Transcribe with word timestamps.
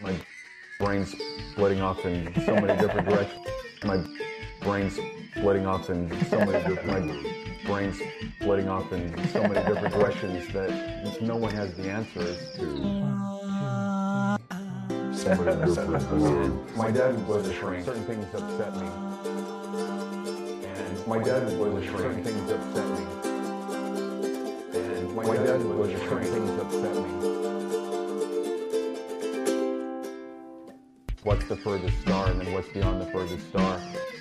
My 0.00 0.14
brain's 0.78 1.14
splitting 1.52 1.80
off 1.80 2.04
in 2.04 2.32
so 2.44 2.54
many 2.54 2.78
different 2.80 3.08
directions. 3.08 3.46
My 3.84 4.04
brain's 4.60 4.98
splitting 5.34 5.66
off 5.66 5.88
in 5.88 6.10
so 6.26 6.38
many 6.38 6.68
different. 6.68 7.06
My 7.06 7.66
brain's 7.66 7.98
splitting 8.40 8.68
off 8.68 8.92
in 8.92 9.28
so 9.28 9.42
many 9.42 9.54
different 9.54 9.94
directions 9.94 10.52
that 10.52 11.22
no 11.22 11.36
one 11.36 11.54
has 11.54 11.74
the 11.76 11.88
answers 11.88 12.36
to. 12.56 12.66
So 15.16 15.34
many 15.42 15.64
different. 15.64 16.76
My 16.76 16.90
dad 16.90 17.26
was 17.26 17.48
a 17.48 17.54
shrink. 17.54 17.86
Certain 17.86 18.04
things 18.04 18.26
upset 18.34 18.76
me. 18.76 18.88
And 20.66 21.06
my 21.06 21.22
dad 21.22 21.58
was 21.58 21.74
a 21.74 21.86
shrink. 21.86 21.98
Certain 21.98 22.22
things 22.22 22.50
upset 22.50 22.88
me. 22.90 23.06
And 24.78 25.16
my 25.16 25.36
dad 25.36 25.64
was 25.64 25.88
a 25.88 25.98
shrink. 26.06 26.26
Certain 26.26 26.46
Things 26.46 26.60
upset 26.60 26.96
me. 26.96 27.15
What's 31.26 31.48
the 31.48 31.56
furthest 31.56 32.00
star, 32.02 32.30
and 32.30 32.40
then 32.40 32.52
what's 32.52 32.68
beyond 32.68 33.00
the 33.00 33.06
furthest 33.06 33.48
star? 33.48 33.80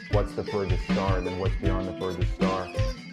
What's 0.10 0.32
the 0.34 0.44
furthest 0.44 0.84
star, 0.86 1.20
and 1.20 1.28
then 1.28 1.38
what's 1.38 1.54
beyond 1.62 1.88
the 1.88 1.94
furthest 2.00 2.34
star? 2.34 2.68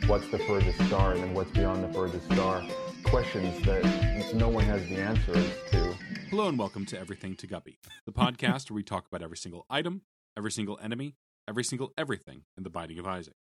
What's 0.06 0.26
the 0.28 0.38
furthest 0.38 0.82
star, 0.86 1.12
and 1.12 1.22
then 1.22 1.34
what's 1.34 1.50
beyond 1.50 1.84
the 1.84 1.92
furthest 1.92 2.24
star? 2.32 2.62
Questions 3.04 3.62
that 3.66 4.32
no 4.34 4.48
one 4.48 4.64
has 4.64 4.80
the 4.88 4.96
answers 4.96 5.46
to. 5.72 5.94
Hello 6.30 6.48
and 6.48 6.58
welcome 6.58 6.86
to 6.86 6.98
Everything 6.98 7.36
to 7.36 7.46
Guppy, 7.46 7.78
the 8.06 8.12
podcast 8.12 8.70
where 8.70 8.76
we 8.76 8.82
talk 8.82 9.06
about 9.06 9.22
every 9.22 9.36
single 9.36 9.66
item, 9.68 10.00
every 10.38 10.52
single 10.52 10.78
enemy, 10.82 11.16
every 11.46 11.62
single 11.62 11.92
everything 11.98 12.44
in 12.56 12.62
the 12.62 12.70
Binding 12.70 12.98
of 12.98 13.06
Isaac. 13.06 13.34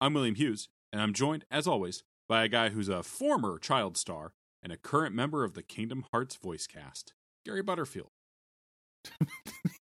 I'm 0.00 0.14
William 0.14 0.36
Hughes, 0.36 0.70
and 0.94 1.02
I'm 1.02 1.12
joined, 1.12 1.44
as 1.50 1.66
always, 1.66 2.04
by 2.26 2.42
a 2.42 2.48
guy 2.48 2.70
who's 2.70 2.88
a 2.88 3.02
former 3.02 3.58
child 3.58 3.98
star 3.98 4.32
and 4.62 4.72
a 4.72 4.78
current 4.78 5.14
member 5.14 5.44
of 5.44 5.52
the 5.52 5.62
Kingdom 5.62 6.06
Hearts 6.10 6.36
voice 6.36 6.66
cast, 6.66 7.12
Gary 7.44 7.60
Butterfield. 7.62 8.12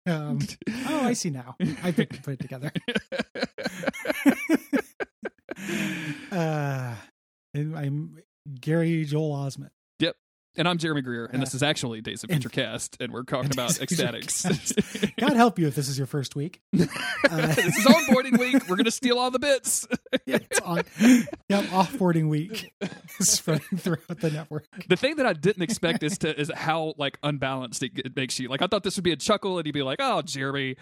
Um, 0.07 0.39
oh, 0.87 1.01
I 1.05 1.13
see 1.13 1.29
now. 1.29 1.55
I 1.83 1.93
put, 1.93 2.23
put 2.23 2.33
it 2.35 2.41
together. 2.41 2.73
uh, 6.33 6.95
and 7.53 7.77
I'm 7.77 8.17
Gary 8.59 9.05
Joel 9.05 9.37
Osment. 9.37 9.69
And 10.59 10.67
I'm 10.67 10.77
Jeremy 10.77 11.03
Greer, 11.03 11.25
and 11.33 11.41
this 11.41 11.55
is 11.55 11.63
actually 11.63 12.01
Days 12.01 12.25
of 12.25 12.31
Future 12.31 12.49
Cast, 12.49 12.97
and 12.99 13.13
we're 13.13 13.23
talking 13.23 13.51
about 13.53 13.69
Days 13.69 13.81
of 13.81 13.89
Future 13.89 14.17
X-Statix. 14.17 15.17
God 15.17 15.37
help 15.37 15.57
you 15.57 15.69
if 15.69 15.77
this 15.77 15.89
is 15.89 15.97
your 15.97 16.09
first 16.09 16.35
week. 16.35 16.61
Uh, 16.75 16.87
this 17.31 17.79
is 17.79 17.85
onboarding 17.85 18.41
week. 18.41 18.69
We're 18.69 18.75
going 18.75 18.85
to 18.87 18.91
steal 18.91 19.21
all 19.21 19.31
the 19.31 19.39
bits. 19.39 19.87
yeah, 20.27 20.39
it's 20.51 20.59
on. 20.59 20.83
Yep, 21.49 21.65
offboarding 21.67 22.29
week 22.29 22.73
spreading 23.21 23.79
throughout 23.79 24.19
the 24.19 24.33
network. 24.33 24.67
The 24.89 24.97
thing 24.97 25.15
that 25.17 25.27
I 25.27 25.33
didn't 25.33 25.63
expect 25.63 26.03
is 26.03 26.19
to 26.19 26.39
is 26.39 26.51
how 26.53 26.95
like 26.99 27.21
unbalanced 27.23 27.85
it, 27.85 27.93
it 27.95 28.17
makes 28.17 28.41
you. 28.41 28.49
Like 28.49 28.61
I 28.61 28.67
thought 28.67 28.83
this 28.83 28.97
would 28.97 29.05
be 29.05 29.13
a 29.13 29.17
chuckle, 29.17 29.59
and 29.59 29.67
you'd 29.67 29.75
be 29.75 29.85
like, 29.85 29.99
"Oh, 30.01 30.23
Jeremy, 30.23 30.75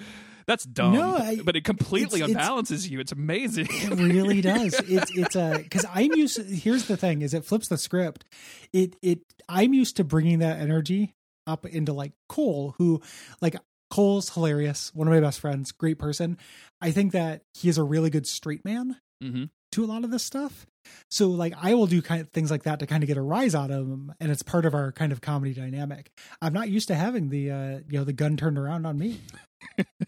that's 0.47 0.65
dumb." 0.65 0.93
No, 0.95 1.17
I- 1.17 1.37
but 1.45 1.57
it 1.57 1.65
completely 1.65 2.21
it's- 2.21 2.31
it's- 2.31 2.49
unbalances 2.49 2.89
you. 2.89 3.01
It's 3.01 3.13
amazing. 3.13 3.67
It 3.71 3.91
really 3.99 4.41
does. 4.55 4.75
It's 4.89 5.11
it's 5.17 5.37
a 5.37 5.59
because 5.63 5.85
I'm 5.93 6.13
used. 6.13 6.37
To, 6.37 6.43
here's 6.45 6.87
the 6.87 6.97
thing: 6.97 7.23
is 7.23 7.35
it 7.35 7.45
flips 7.45 7.69
the 7.69 7.79
script. 7.79 8.25
It 8.73 8.97
it 9.03 9.21
I'm 9.49 9.75
used 9.75 9.97
to 9.97 10.05
bringing 10.05 10.41
that 10.41 10.59
energy 10.61 11.15
up 11.47 11.65
into 11.67 11.93
like 11.93 12.13
Cole, 12.29 12.75
who 12.79 13.01
like 13.41 13.57
Cole's 13.91 14.31
hilarious, 14.31 14.93
one 14.95 15.07
of 15.07 15.15
my 15.15 15.21
best 15.21 15.39
friends, 15.41 15.71
great 15.73 15.99
person. 15.99 16.39
I 16.81 16.91
think 16.91 17.13
that 17.13 17.43
he 17.55 17.69
is 17.69 17.79
a 17.79 17.85
really 17.85 18.11
good 18.11 18.27
straight 18.27 18.65
man 18.65 18.97
hmm 19.23 19.45
to 19.73 19.85
a 19.85 19.87
lot 19.87 20.05
of 20.05 20.11
this 20.11 20.23
stuff. 20.25 20.65
So 21.11 21.29
like 21.29 21.53
I 21.61 21.75
will 21.75 21.87
do 21.87 22.01
kind 22.01 22.21
of 22.21 22.31
things 22.31 22.51
like 22.51 22.63
that 22.63 22.79
to 22.79 22.87
kind 22.87 23.03
of 23.03 23.09
get 23.09 23.17
a 23.17 23.23
rise 23.23 23.55
out 23.55 23.71
of 23.71 23.87
him, 23.89 24.13
and 24.21 24.31
it's 24.33 24.43
part 24.43 24.65
of 24.65 24.75
our 24.75 24.91
kind 24.93 25.11
of 25.13 25.21
comedy 25.21 25.55
dynamic. 25.55 26.11
I'm 26.41 26.53
not 26.53 26.69
used 26.69 26.89
to 26.89 26.95
having 26.95 27.29
the 27.31 27.51
uh 27.51 27.71
you 27.89 27.99
know 27.99 28.05
the 28.05 28.13
gun 28.13 28.37
turned 28.37 28.59
around 28.59 28.87
on 28.87 28.97
me, 28.99 29.21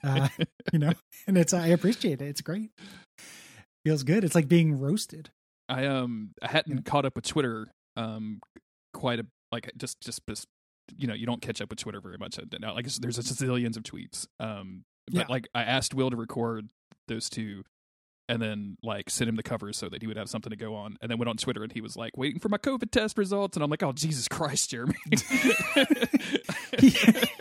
uh, 0.04 0.28
you 0.72 0.78
know, 0.78 0.92
and 1.26 1.36
it's 1.38 1.52
I 1.54 1.68
appreciate 1.68 2.20
it. 2.22 2.26
It's 2.26 2.40
great. 2.40 2.70
Feels 3.84 4.02
good. 4.02 4.24
It's 4.24 4.34
like 4.34 4.48
being 4.48 4.78
roasted. 4.78 5.30
I 5.68 5.86
um 5.86 6.30
I 6.42 6.48
hadn't 6.48 6.74
Yeah. 6.76 6.82
caught 6.90 7.04
up 7.04 7.14
with 7.16 7.26
Twitter 7.26 7.68
um 7.96 8.40
quite 8.94 9.20
a 9.20 9.26
like 9.52 9.70
just 9.76 10.00
just 10.00 10.20
just 10.28 10.46
you 10.96 11.06
know 11.06 11.14
you 11.14 11.26
don't 11.26 11.42
catch 11.42 11.60
up 11.60 11.68
with 11.70 11.78
Twitter 11.78 12.00
very 12.00 12.16
much 12.18 12.38
now 12.60 12.74
like 12.74 12.86
there's 12.86 13.18
a 13.18 13.22
zillions 13.22 13.76
of 13.76 13.82
tweets 13.82 14.26
um 14.40 14.84
but 15.06 15.14
Yeah. 15.14 15.24
like 15.28 15.48
I 15.54 15.62
asked 15.64 15.92
Will 15.94 16.10
to 16.10 16.16
record 16.16 16.70
those 17.08 17.28
two 17.28 17.64
and 18.30 18.40
then 18.42 18.76
like 18.82 19.08
send 19.10 19.28
him 19.28 19.36
the 19.36 19.42
covers 19.42 19.76
so 19.78 19.88
that 19.88 20.02
he 20.02 20.06
would 20.06 20.16
have 20.16 20.28
something 20.30 20.50
to 20.50 20.56
go 20.56 20.74
on 20.74 20.96
and 21.02 21.10
then 21.10 21.18
went 21.18 21.28
on 21.28 21.36
Twitter 21.36 21.62
and 21.62 21.72
he 21.72 21.80
was 21.82 21.96
like 21.96 22.16
waiting 22.16 22.38
for 22.40 22.48
my 22.48 22.58
COVID 22.58 22.90
test 22.90 23.18
results 23.18 23.56
and 23.56 23.62
I'm 23.64 23.70
like 23.70 23.82
oh 23.82 23.92
Jesus 23.92 24.28
Christ 24.28 24.70
Jeremy 24.70 24.94
He, 26.78 26.94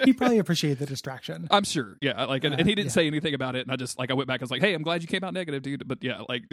he 0.08 0.14
probably 0.14 0.38
appreciated 0.40 0.80
the 0.80 0.86
distraction. 0.86 1.48
I'm 1.52 1.64
sure 1.64 1.98
yeah 2.02 2.24
like 2.26 2.44
and, 2.44 2.56
and 2.56 2.68
he 2.68 2.76
didn't 2.76 2.88
Yeah. 2.88 2.92
say 2.94 3.08
anything 3.08 3.34
about 3.34 3.56
it 3.56 3.62
and 3.62 3.72
I 3.72 3.76
just 3.76 4.00
like 4.00 4.10
I 4.12 4.14
went 4.14 4.28
back 4.28 4.36
and 4.40 4.44
was 4.44 4.52
like 4.52 4.62
hey 4.62 4.74
I'm 4.74 4.84
glad 4.84 5.02
you 5.02 5.08
came 5.08 5.24
out 5.24 5.34
negative 5.34 5.62
dude 5.62 5.88
but 5.88 6.00
yeah 6.02 6.22
like 6.30 6.44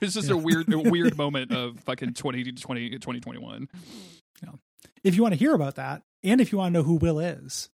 it's 0.00 0.14
just 0.14 0.28
Yeah. 0.28 0.34
a 0.34 0.36
weird 0.36 0.72
a 0.72 0.78
weird 0.90 1.16
moment 1.18 1.52
of 1.52 1.78
fucking 1.80 2.14
2020 2.14 2.90
2021 2.90 3.68
Yeah. 4.42 4.50
If 5.04 5.14
you 5.16 5.22
want 5.22 5.32
to 5.34 5.38
hear 5.38 5.54
about 5.54 5.76
that, 5.76 6.02
and 6.22 6.40
if 6.40 6.52
you 6.52 6.58
want 6.58 6.72
to 6.74 6.78
know 6.78 6.82
who 6.82 6.96
Will 6.96 7.18
is, 7.20 7.70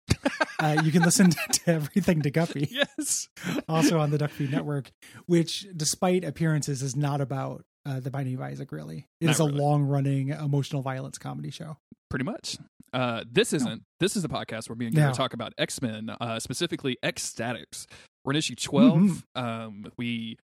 uh, 0.61 0.81
you 0.85 0.93
can 0.93 1.03
listen 1.03 1.31
to, 1.31 1.39
to 1.53 1.71
everything 1.73 2.23
to 2.23 2.31
Guppy. 2.31 2.69
yes 2.71 3.29
also 3.69 3.99
on 3.99 4.11
the 4.11 4.19
Duckfeed 4.19 4.51
Network, 4.51 4.93
which, 5.27 5.67
despite 5.77 6.25
appearances, 6.25 6.83
is 6.83 6.95
not 6.95 7.21
about 7.21 7.65
uh, 7.87 8.01
the 8.01 8.11
Binding 8.11 8.35
of 8.35 8.41
Isaac. 8.43 8.73
Really, 8.73 9.07
it 9.21 9.27
Not 9.27 9.35
is 9.35 9.41
a 9.41 9.45
really. 9.47 9.59
long-running 9.59 10.29
emotional 10.31 10.83
violence 10.83 11.19
comedy 11.19 11.51
show. 11.51 11.77
pretty 12.11 12.25
much. 12.25 12.59
Uh, 12.93 13.25
this 13.31 13.53
isn't. 13.53 13.83
This 14.01 14.17
is 14.17 14.25
a 14.25 14.29
podcast 14.29 14.69
where 14.69 14.77
me 14.77 14.87
and 14.87 14.95
Gary 14.95 15.09
No. 15.09 15.13
talk 15.15 15.35
about 15.35 15.53
X 15.59 15.81
Men, 15.83 16.11
uh, 16.21 16.39
specifically 16.41 16.97
X-Statix. 17.03 17.87
We're 18.25 18.33
in 18.33 18.37
issue 18.39 18.55
12 18.55 18.99
Mm-hmm. 19.01 19.41
Um, 19.43 19.85
we 19.97 20.37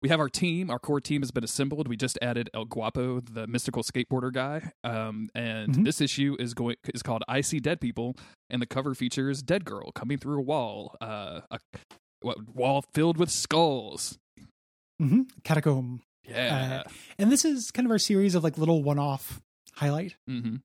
we 0.00 0.08
have 0.10 0.20
our 0.20 0.28
team. 0.28 0.70
Our 0.70 0.78
core 0.78 1.00
team 1.00 1.22
has 1.22 1.32
been 1.32 1.42
assembled. 1.42 1.88
We 1.88 1.96
just 1.96 2.18
added 2.22 2.48
El 2.54 2.66
Guapo, 2.66 3.20
the 3.20 3.48
mystical 3.48 3.82
skateboarder 3.82 4.32
guy. 4.32 4.70
Um, 4.84 5.28
and 5.34 5.74
Mhm. 5.74 5.84
this 5.84 6.00
issue 6.00 6.36
is 6.38 6.54
going 6.54 6.76
is 6.94 7.02
called 7.02 7.24
"I 7.28 7.40
See 7.40 7.58
Dead 7.58 7.80
People," 7.80 8.14
and 8.48 8.62
the 8.62 8.66
cover 8.66 8.94
features 8.94 9.42
Dead 9.42 9.64
Girl 9.64 9.90
coming 9.92 10.16
through 10.18 10.38
a 10.38 10.42
wall, 10.42 10.94
uh, 11.00 11.40
a 11.50 11.58
what, 12.20 12.48
wall 12.54 12.82
filled 12.94 13.18
with 13.18 13.30
skulls. 13.30 14.18
hmm 15.00 15.22
Catacomb, 15.44 16.00
Yeah. 16.28 16.82
and 17.18 17.32
this 17.32 17.44
is 17.44 17.70
kind 17.70 17.86
of 17.86 17.90
our 17.90 17.98
series 17.98 18.34
of 18.34 18.44
like 18.44 18.58
little 18.58 18.82
one-off 18.82 19.40
highlight 19.74 20.16
hmm 20.26 20.56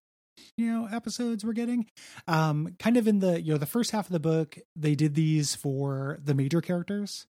you 0.58 0.66
know 0.72 0.88
episodes 0.92 1.46
we're 1.46 1.54
getting. 1.54 1.86
Um 2.28 2.76
kind 2.80 2.98
of 2.98 3.08
in 3.08 3.20
the 3.20 3.42
you 3.42 3.52
know 3.54 3.58
the 3.58 3.66
first 3.68 3.92
half 3.92 4.08
of 4.08 4.12
the 4.12 4.20
book 4.20 4.58
they 4.76 4.96
did 4.96 5.14
these 5.16 5.56
for 5.56 6.18
the 6.24 6.34
major 6.34 6.60
characters. 6.62 7.28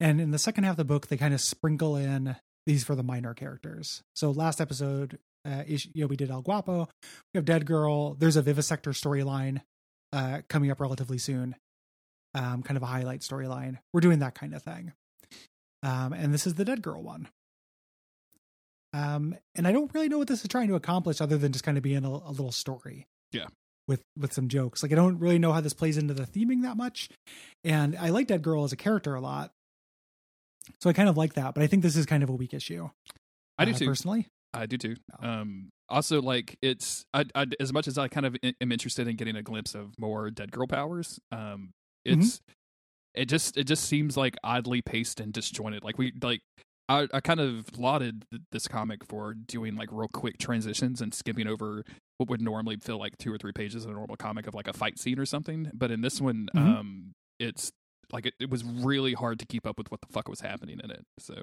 And 0.00 0.20
in 0.20 0.30
the 0.30 0.38
second 0.38 0.64
half 0.64 0.72
of 0.72 0.76
the 0.78 0.84
book 0.84 1.08
they 1.08 1.16
kind 1.16 1.32
of 1.34 1.40
sprinkle 1.40 1.96
in 1.96 2.36
these 2.66 2.84
for 2.84 2.94
the 2.94 3.02
minor 3.02 3.32
characters. 3.34 4.02
So 4.14 4.30
last 4.30 4.60
episode 4.60 5.18
uh 5.46 5.62
ish, 5.66 5.88
you 5.94 6.02
know 6.02 6.06
we 6.08 6.16
did 6.16 6.30
el 6.30 6.42
guapo 6.42 6.88
we 7.32 7.38
have 7.38 7.44
dead 7.46 7.64
girl 7.66 8.14
there's 8.14 8.36
a 8.36 8.42
vivisector 8.42 8.92
storyline 8.92 9.62
uh 10.12 10.42
coming 10.48 10.70
up 10.70 10.80
relatively 10.80 11.18
soon 11.18 11.56
um 12.34 12.62
kind 12.62 12.76
of 12.76 12.82
a 12.82 12.86
highlight 12.86 13.20
storyline. 13.20 13.78
We're 13.94 14.00
doing 14.00 14.18
that 14.20 14.34
kind 14.34 14.54
of 14.54 14.62
thing. 14.62 14.92
Um 15.82 16.12
and 16.12 16.34
this 16.34 16.46
is 16.46 16.54
the 16.54 16.64
dead 16.66 16.82
girl 16.82 17.02
one 17.02 17.28
um, 18.92 19.34
and 19.54 19.66
I 19.66 19.72
don't 19.72 19.92
really 19.94 20.08
know 20.08 20.18
what 20.18 20.28
this 20.28 20.42
is 20.42 20.48
trying 20.48 20.68
to 20.68 20.74
accomplish 20.74 21.20
other 21.20 21.36
than 21.38 21.52
just 21.52 21.64
kind 21.64 21.76
of 21.76 21.82
being 21.82 22.04
a, 22.04 22.08
a 22.08 22.30
little 22.30 22.52
story. 22.52 23.06
Yeah. 23.32 23.46
With 23.88 24.02
with 24.18 24.32
some 24.32 24.48
jokes. 24.48 24.82
Like 24.82 24.92
I 24.92 24.96
don't 24.96 25.18
really 25.18 25.38
know 25.38 25.52
how 25.52 25.60
this 25.60 25.74
plays 25.74 25.96
into 25.96 26.14
the 26.14 26.24
theming 26.24 26.62
that 26.62 26.76
much. 26.76 27.08
And 27.62 27.96
I 27.96 28.08
like 28.08 28.26
Dead 28.26 28.42
Girl 28.42 28.64
as 28.64 28.72
a 28.72 28.76
character 28.76 29.14
a 29.14 29.20
lot. 29.20 29.52
So 30.80 30.90
I 30.90 30.92
kind 30.92 31.08
of 31.08 31.16
like 31.16 31.34
that, 31.34 31.54
but 31.54 31.62
I 31.62 31.68
think 31.68 31.82
this 31.84 31.96
is 31.96 32.06
kind 32.06 32.22
of 32.24 32.28
a 32.28 32.32
weak 32.32 32.52
issue. 32.52 32.90
I 33.58 33.64
do 33.64 33.70
uh, 33.70 33.74
too. 33.74 33.86
Personally. 33.86 34.26
I 34.52 34.66
do 34.66 34.76
too. 34.76 34.96
No. 35.22 35.28
Um, 35.28 35.68
also, 35.88 36.20
like 36.20 36.56
it's 36.62 37.04
I, 37.14 37.26
I, 37.34 37.46
as 37.60 37.72
much 37.72 37.86
as 37.86 37.96
I 37.98 38.08
kind 38.08 38.26
of 38.26 38.36
am 38.42 38.72
interested 38.72 39.06
in 39.06 39.14
getting 39.14 39.36
a 39.36 39.42
glimpse 39.42 39.74
of 39.76 39.96
more 39.98 40.30
dead 40.30 40.50
girl 40.50 40.66
powers. 40.66 41.20
Um, 41.30 41.70
Mm-hmm. 42.06 42.20
it's 42.20 42.40
it 43.14 43.24
just 43.26 43.56
it 43.56 43.64
just 43.64 43.84
seems 43.84 44.16
like 44.16 44.36
oddly 44.44 44.82
paced 44.82 45.20
and 45.20 45.32
disjointed. 45.32 45.82
Like 45.82 45.98
we 45.98 46.12
like 46.22 46.40
I, 46.88 47.08
I 47.12 47.20
kind 47.20 47.40
of 47.40 47.76
lauded 47.78 48.24
th- 48.30 48.42
this 48.52 48.68
comic 48.68 49.04
for 49.04 49.34
doing 49.34 49.74
like 49.76 49.88
real 49.90 50.08
quick 50.08 50.38
transitions 50.38 51.00
and 51.00 51.12
skipping 51.12 51.46
over 51.48 51.84
what 52.18 52.28
would 52.30 52.40
normally 52.40 52.76
feel 52.76 52.98
like 52.98 53.18
two 53.18 53.32
or 53.32 53.38
three 53.38 53.52
pages 53.52 53.84
in 53.84 53.90
a 53.90 53.94
normal 53.94 54.16
comic 54.16 54.46
of 54.46 54.54
like 54.54 54.68
a 54.68 54.72
fight 54.72 54.98
scene 54.98 55.18
or 55.18 55.26
something. 55.26 55.70
But 55.74 55.90
in 55.90 56.00
this 56.00 56.20
one, 56.20 56.48
Mhm. 56.54 56.60
um, 56.78 57.12
it's 57.40 57.72
like 58.12 58.26
it, 58.26 58.34
it 58.38 58.48
was 58.50 58.62
really 58.62 59.14
hard 59.14 59.38
to 59.40 59.46
keep 59.46 59.66
up 59.66 59.78
with 59.78 59.90
what 59.90 60.00
the 60.00 60.06
fuck 60.12 60.28
was 60.28 60.40
happening 60.40 60.78
in 60.82 60.90
it. 60.90 61.04
So 61.18 61.34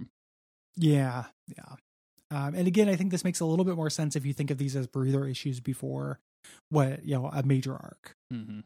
Yeah. 0.78 1.26
Yeah. 1.48 1.76
Um, 2.32 2.56
and 2.56 2.66
again, 2.68 2.88
I 2.90 2.96
think 2.96 3.12
this 3.12 3.24
makes 3.24 3.42
a 3.42 3.46
little 3.46 3.66
bit 3.66 3.76
more 3.76 3.90
sense 3.90 4.16
if 4.16 4.26
you 4.26 4.34
think 4.34 4.50
of 4.50 4.58
these 4.58 4.76
as 4.76 4.88
breather 4.88 5.28
issues 5.28 5.60
before 5.60 6.20
what, 6.70 7.06
you 7.06 7.16
know, 7.16 7.28
a 7.28 7.44
major 7.44 7.74
arc. 7.74 8.14
hmm 8.32 8.62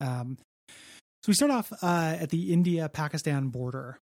Um, 0.00 0.38
so 1.22 1.28
we 1.28 1.34
start 1.34 1.50
off 1.52 1.72
uh, 1.82 2.16
at 2.18 2.30
the 2.30 2.52
India 2.52 2.88
Pakistan 2.88 3.48
border, 3.48 3.98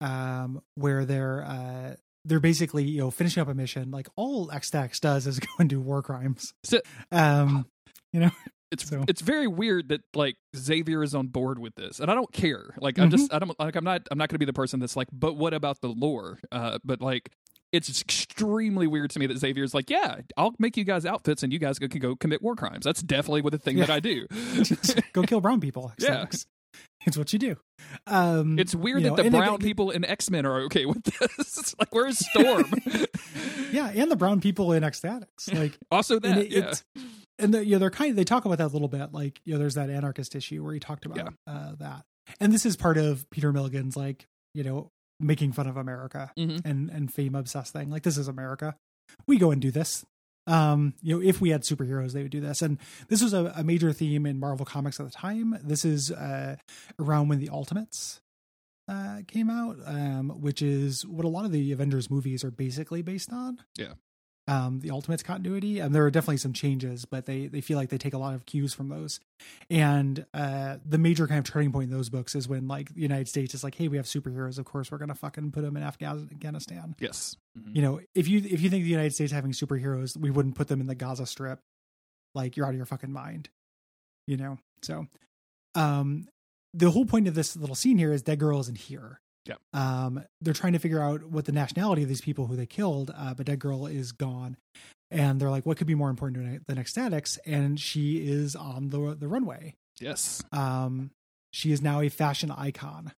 um, 0.00 0.60
where 0.74 1.04
they're 1.04 1.44
uh, 1.44 1.94
they're 2.24 2.40
basically 2.40 2.84
you 2.84 2.98
know 2.98 3.10
finishing 3.10 3.40
up 3.40 3.48
a 3.48 3.54
mission. 3.54 3.90
Like 3.90 4.08
all 4.16 4.50
X-Statix 4.50 5.00
does 5.00 5.26
is 5.26 5.38
go 5.40 5.48
and 5.58 5.68
do 5.68 5.80
war 5.80 6.02
crimes. 6.02 6.52
So- 6.64 6.80
Um, 7.12 7.66
you 8.12 8.20
know, 8.20 8.30
it's 8.70 8.88
So- 8.88 9.04
it's 9.08 9.20
very 9.22 9.46
weird 9.46 9.88
that 9.90 10.00
like 10.14 10.36
Xavier 10.56 11.02
is 11.02 11.14
on 11.14 11.28
board 11.28 11.58
with 11.58 11.74
this, 11.74 12.00
and 12.00 12.10
I 12.10 12.14
don't 12.14 12.32
care. 12.32 12.74
Like 12.78 12.98
I'm 12.98 13.08
Mm-hmm. 13.10 13.16
just 13.16 13.32
I 13.32 13.38
don't 13.38 13.58
like 13.58 13.76
I'm 13.76 13.84
not 13.84 14.02
I'm 14.10 14.18
not 14.18 14.28
going 14.28 14.34
to 14.34 14.38
be 14.38 14.44
the 14.46 14.52
person 14.52 14.80
that's 14.80 14.96
like, 14.96 15.08
but 15.12 15.34
what 15.36 15.54
about 15.54 15.80
the 15.80 15.88
lore? 15.88 16.38
Uh, 16.52 16.78
but 16.84 17.00
like 17.00 17.30
it's 17.70 18.00
extremely 18.00 18.86
weird 18.86 19.10
to 19.10 19.18
me 19.18 19.26
that 19.26 19.36
Xavier's 19.36 19.74
like, 19.74 19.90
yeah, 19.90 20.20
I'll 20.38 20.54
make 20.58 20.78
you 20.78 20.84
guys 20.84 21.04
outfits 21.04 21.42
and 21.42 21.52
you 21.52 21.58
guys 21.58 21.78
can 21.78 21.90
go 21.90 22.16
commit 22.16 22.40
war 22.40 22.56
crimes. 22.56 22.82
That's 22.82 23.02
definitely 23.02 23.42
what 23.42 23.52
the 23.52 23.58
thing 23.58 23.76
that 23.76 23.90
I 23.90 24.00
do. 24.00 24.26
Go 25.12 25.22
kill 25.24 25.42
brown 25.42 25.60
people. 25.60 25.92
Yeah. 25.98 26.24
It's 27.06 27.16
what 27.16 27.32
you 27.32 27.38
do. 27.38 27.56
Um, 28.06 28.58
It's 28.58 28.74
weird 28.74 29.02
that 29.04 29.16
know, 29.16 29.22
the 29.22 29.30
brown 29.30 29.58
people 29.58 29.90
in 29.92 30.04
X 30.04 30.30
Men 30.30 30.44
are 30.44 30.60
okay 30.62 30.84
with 30.84 31.02
this. 31.04 31.74
like, 31.78 31.94
where's 31.94 32.18
Storm? 32.30 32.70
yeah, 33.72 33.88
and 33.94 34.10
the 34.10 34.16
brown 34.16 34.40
people 34.40 34.72
in 34.72 34.84
X-Statix. 34.84 35.54
Like 35.54 35.78
also, 35.90 36.16
and 36.20 36.38
it- 36.38 36.50
yeah. 36.50 36.58
it's 36.70 36.84
and 37.38 37.54
the, 37.54 37.64
you 37.64 37.72
know, 37.72 37.78
they're 37.78 37.90
kind 37.90 38.10
of 38.10 38.16
they 38.16 38.24
talk 38.24 38.44
about 38.44 38.58
that 38.58 38.66
a 38.66 38.72
little 38.74 38.88
bit 38.88 39.12
like 39.12 39.40
you 39.44 39.52
know 39.54 39.58
there's 39.58 39.74
that 39.74 39.90
anarchist 39.90 40.34
issue 40.34 40.62
where 40.62 40.74
he 40.74 40.80
talked 40.80 41.06
about 41.06 41.16
Yeah. 41.18 41.28
uh, 41.46 41.72
that 41.78 42.02
and 42.40 42.52
this 42.52 42.66
is 42.66 42.76
part 42.76 42.98
of 42.98 43.24
peter 43.30 43.52
milligan's 43.52 43.96
like 43.96 44.26
you 44.54 44.64
know 44.64 44.88
making 45.20 45.52
fun 45.52 45.66
of 45.68 45.76
america 45.76 46.32
Mhm. 46.36 46.60
and 46.64 46.90
and 46.90 47.14
fame 47.14 47.34
obsessed 47.36 47.72
thing 47.72 47.90
like 47.90 48.02
this 48.02 48.18
is 48.18 48.26
america 48.28 48.74
we 49.28 49.38
go 49.38 49.50
and 49.52 49.62
do 49.62 49.70
this 49.70 50.04
um 50.48 50.94
you 51.02 51.14
know 51.14 51.22
if 51.22 51.40
we 51.40 51.50
had 51.50 51.62
superheroes 51.62 52.12
they 52.12 52.22
would 52.22 52.32
do 52.32 52.40
this. 52.40 52.62
And 52.62 52.78
this 53.08 53.22
was 53.22 53.32
a, 53.32 53.52
a 53.56 53.62
major 53.62 53.92
theme 53.92 54.26
in 54.26 54.40
marvel 54.40 54.66
comics 54.66 54.98
at 54.98 55.06
the 55.06 55.12
time. 55.12 55.58
This 55.62 55.84
is 55.84 56.10
uh 56.10 56.56
around 56.98 57.28
when 57.28 57.38
the 57.38 57.50
ultimates 57.50 58.20
uh 58.88 59.20
came 59.28 59.50
out 59.50 59.76
um 59.86 60.30
which 60.40 60.62
is 60.62 61.06
what 61.06 61.24
a 61.24 61.28
lot 61.28 61.44
of 61.44 61.52
the 61.52 61.72
avengers 61.72 62.10
movies 62.10 62.42
are 62.42 62.50
basically 62.50 63.02
based 63.02 63.32
on. 63.32 63.58
Yeah. 63.76 63.94
Um, 64.48 64.80
the 64.80 64.90
Ultimates 64.90 65.22
continuity. 65.22 65.78
And 65.78 65.94
there 65.94 66.04
are 66.04 66.10
definitely 66.10 66.38
some 66.38 66.52
changes, 66.52 67.04
but 67.04 67.26
they 67.26 67.46
they 67.46 67.60
feel 67.60 67.76
like 67.76 67.90
they 67.90 67.98
take 67.98 68.14
a 68.14 68.18
lot 68.18 68.34
of 68.34 68.46
cues 68.46 68.74
from 68.74 68.88
those. 68.88 69.20
And 69.70 70.24
uh, 70.34 70.78
the 70.84 70.98
major 70.98 71.28
kind 71.28 71.38
of 71.38 71.44
turning 71.44 71.70
point 71.70 71.90
in 71.90 71.96
those 71.96 72.08
books 72.08 72.34
is 72.34 72.48
when 72.48 72.66
like 72.66 72.94
the 72.94 73.02
United 73.02 73.28
States 73.28 73.54
is 73.54 73.62
like, 73.62 73.74
hey, 73.76 73.86
we 73.88 73.96
have 73.98 74.06
superheroes. 74.06 74.58
Of 74.58 74.64
course, 74.64 74.90
we're 74.90 74.98
gonna 74.98 75.14
fucking 75.14 75.52
put 75.52 75.62
them 75.62 75.76
in 75.76 75.82
Afghanistan. 75.84 76.96
yes. 76.98 77.36
Mhm. 77.56 77.76
You 77.76 77.82
know, 77.82 78.00
if 78.14 78.26
you 78.26 78.38
if 78.38 78.60
you 78.62 78.70
think 78.70 78.84
the 78.84 78.90
United 78.90 79.14
States 79.14 79.30
having 79.32 79.52
superheroes, 79.52 80.16
we 80.16 80.30
wouldn't 80.30 80.54
put 80.56 80.68
them 80.68 80.80
in 80.80 80.86
the 80.86 80.94
Gaza 80.94 81.26
Strip. 81.26 81.60
Like 82.34 82.56
you're 82.56 82.66
out 82.66 82.70
of 82.70 82.76
your 82.76 82.86
fucking 82.86 83.12
mind. 83.12 83.50
You 84.26 84.36
know. 84.36 84.58
So, 84.82 85.06
um, 85.74 86.26
the 86.74 86.90
whole 86.90 87.04
point 87.06 87.26
of 87.28 87.34
this 87.34 87.56
little 87.56 87.74
scene 87.74 87.98
here 87.98 88.12
is 88.12 88.22
Dead 88.22 88.38
Girl 88.38 88.60
isn't 88.60 88.78
here. 88.78 89.20
Yeah. 89.48 89.56
Um, 89.72 90.22
they're 90.40 90.54
trying 90.54 90.74
to 90.74 90.78
figure 90.78 91.00
out 91.00 91.24
what 91.24 91.46
the 91.46 91.52
nationality 91.52 92.02
of 92.02 92.08
these 92.08 92.20
people 92.20 92.46
who 92.46 92.54
they 92.54 92.66
killed, 92.66 93.10
uh, 93.16 93.34
but 93.34 93.46
Dead 93.46 93.58
Girl 93.58 93.86
is 93.86 94.12
gone. 94.12 94.56
And 95.10 95.40
they're 95.40 95.50
like, 95.50 95.64
what 95.64 95.78
could 95.78 95.86
be 95.86 95.94
more 95.94 96.10
important 96.10 96.66
than 96.66 96.78
X-Statix? 96.78 97.38
And 97.46 97.80
she 97.80 98.28
is 98.28 98.54
on 98.54 98.90
the 98.90 99.16
the 99.18 99.26
runway. 99.26 99.74
Yes. 100.00 100.42
Um, 100.52 101.10
she 101.50 101.72
is 101.72 101.80
now 101.80 102.00
a 102.00 102.10
fashion 102.10 102.50
icon. 102.50 103.12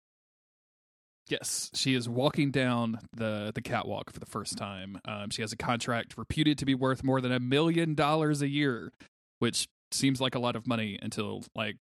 Yes, 1.29 1.69
she 1.75 1.93
is 1.93 2.09
walking 2.09 2.51
down 2.51 2.99
the 3.15 3.51
the 3.53 3.61
catwalk 3.61 4.11
for 4.11 4.19
the 4.19 4.25
first 4.25 4.57
time. 4.57 4.99
Um, 5.05 5.29
she 5.29 5.41
has 5.41 5.51
a 5.51 5.57
contract 5.57 6.17
reputed 6.17 6.57
to 6.59 6.65
be 6.65 6.75
worth 6.75 7.03
more 7.03 7.21
than 7.21 7.31
a 7.31 7.39
million 7.39 7.93
dollars 7.95 8.41
a 8.41 8.47
year, 8.47 8.91
which 9.39 9.67
seems 9.91 10.21
like 10.21 10.35
a 10.35 10.39
lot 10.39 10.55
of 10.55 10.67
money 10.67 10.97
until 11.01 11.43
like 11.55 11.77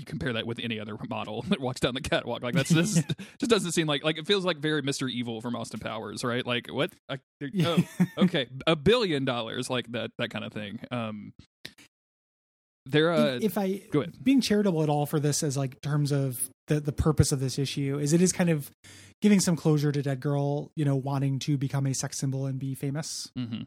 you 0.00 0.06
compare 0.06 0.32
that 0.32 0.46
with 0.46 0.58
any 0.58 0.80
other 0.80 0.96
model 1.08 1.42
that 1.48 1.60
walks 1.60 1.80
down 1.80 1.94
the 1.94 2.00
catwalk. 2.00 2.42
Like 2.42 2.54
that's 2.54 2.70
just 2.70 3.04
just 3.38 3.50
doesn't 3.50 3.72
seem 3.72 3.86
like 3.86 4.02
like 4.02 4.18
it 4.18 4.26
feels 4.26 4.44
like 4.44 4.58
very 4.58 4.82
Mister 4.82 5.06
Evil 5.06 5.40
from 5.40 5.54
Austin 5.54 5.80
Powers, 5.80 6.24
right? 6.24 6.44
Like 6.44 6.68
what? 6.72 6.92
I, 7.08 7.18
oh, 7.64 7.78
okay, 8.18 8.48
a 8.66 8.76
billion 8.76 9.24
dollars, 9.24 9.70
like 9.70 9.90
that 9.92 10.10
that 10.18 10.30
kind 10.30 10.44
of 10.44 10.52
thing. 10.52 10.80
Um, 10.90 11.32
there, 12.86 13.12
uh, 13.12 13.38
if, 13.40 13.58
I 13.58 13.82
go 13.92 14.00
ahead. 14.00 14.14
being 14.22 14.40
charitable 14.40 14.82
at 14.82 14.88
all 14.88 15.06
for 15.06 15.20
this 15.20 15.42
as 15.42 15.56
like 15.56 15.80
terms 15.80 16.12
of 16.12 16.50
the 16.66 16.80
the 16.80 16.92
purpose 16.92 17.30
of 17.30 17.38
this 17.38 17.58
issue 17.58 17.98
is 18.00 18.12
it 18.12 18.22
is 18.22 18.32
kind 18.32 18.50
of 18.50 18.70
giving 19.20 19.38
some 19.38 19.54
closure 19.54 19.92
to 19.92 20.02
Dead 20.02 20.20
Girl, 20.20 20.72
you 20.74 20.84
know, 20.84 20.96
wanting 20.96 21.38
to 21.40 21.58
become 21.58 21.86
a 21.86 21.94
sex 21.94 22.18
symbol 22.18 22.46
and 22.46 22.58
be 22.58 22.74
famous 22.74 23.30
mhm. 23.38 23.66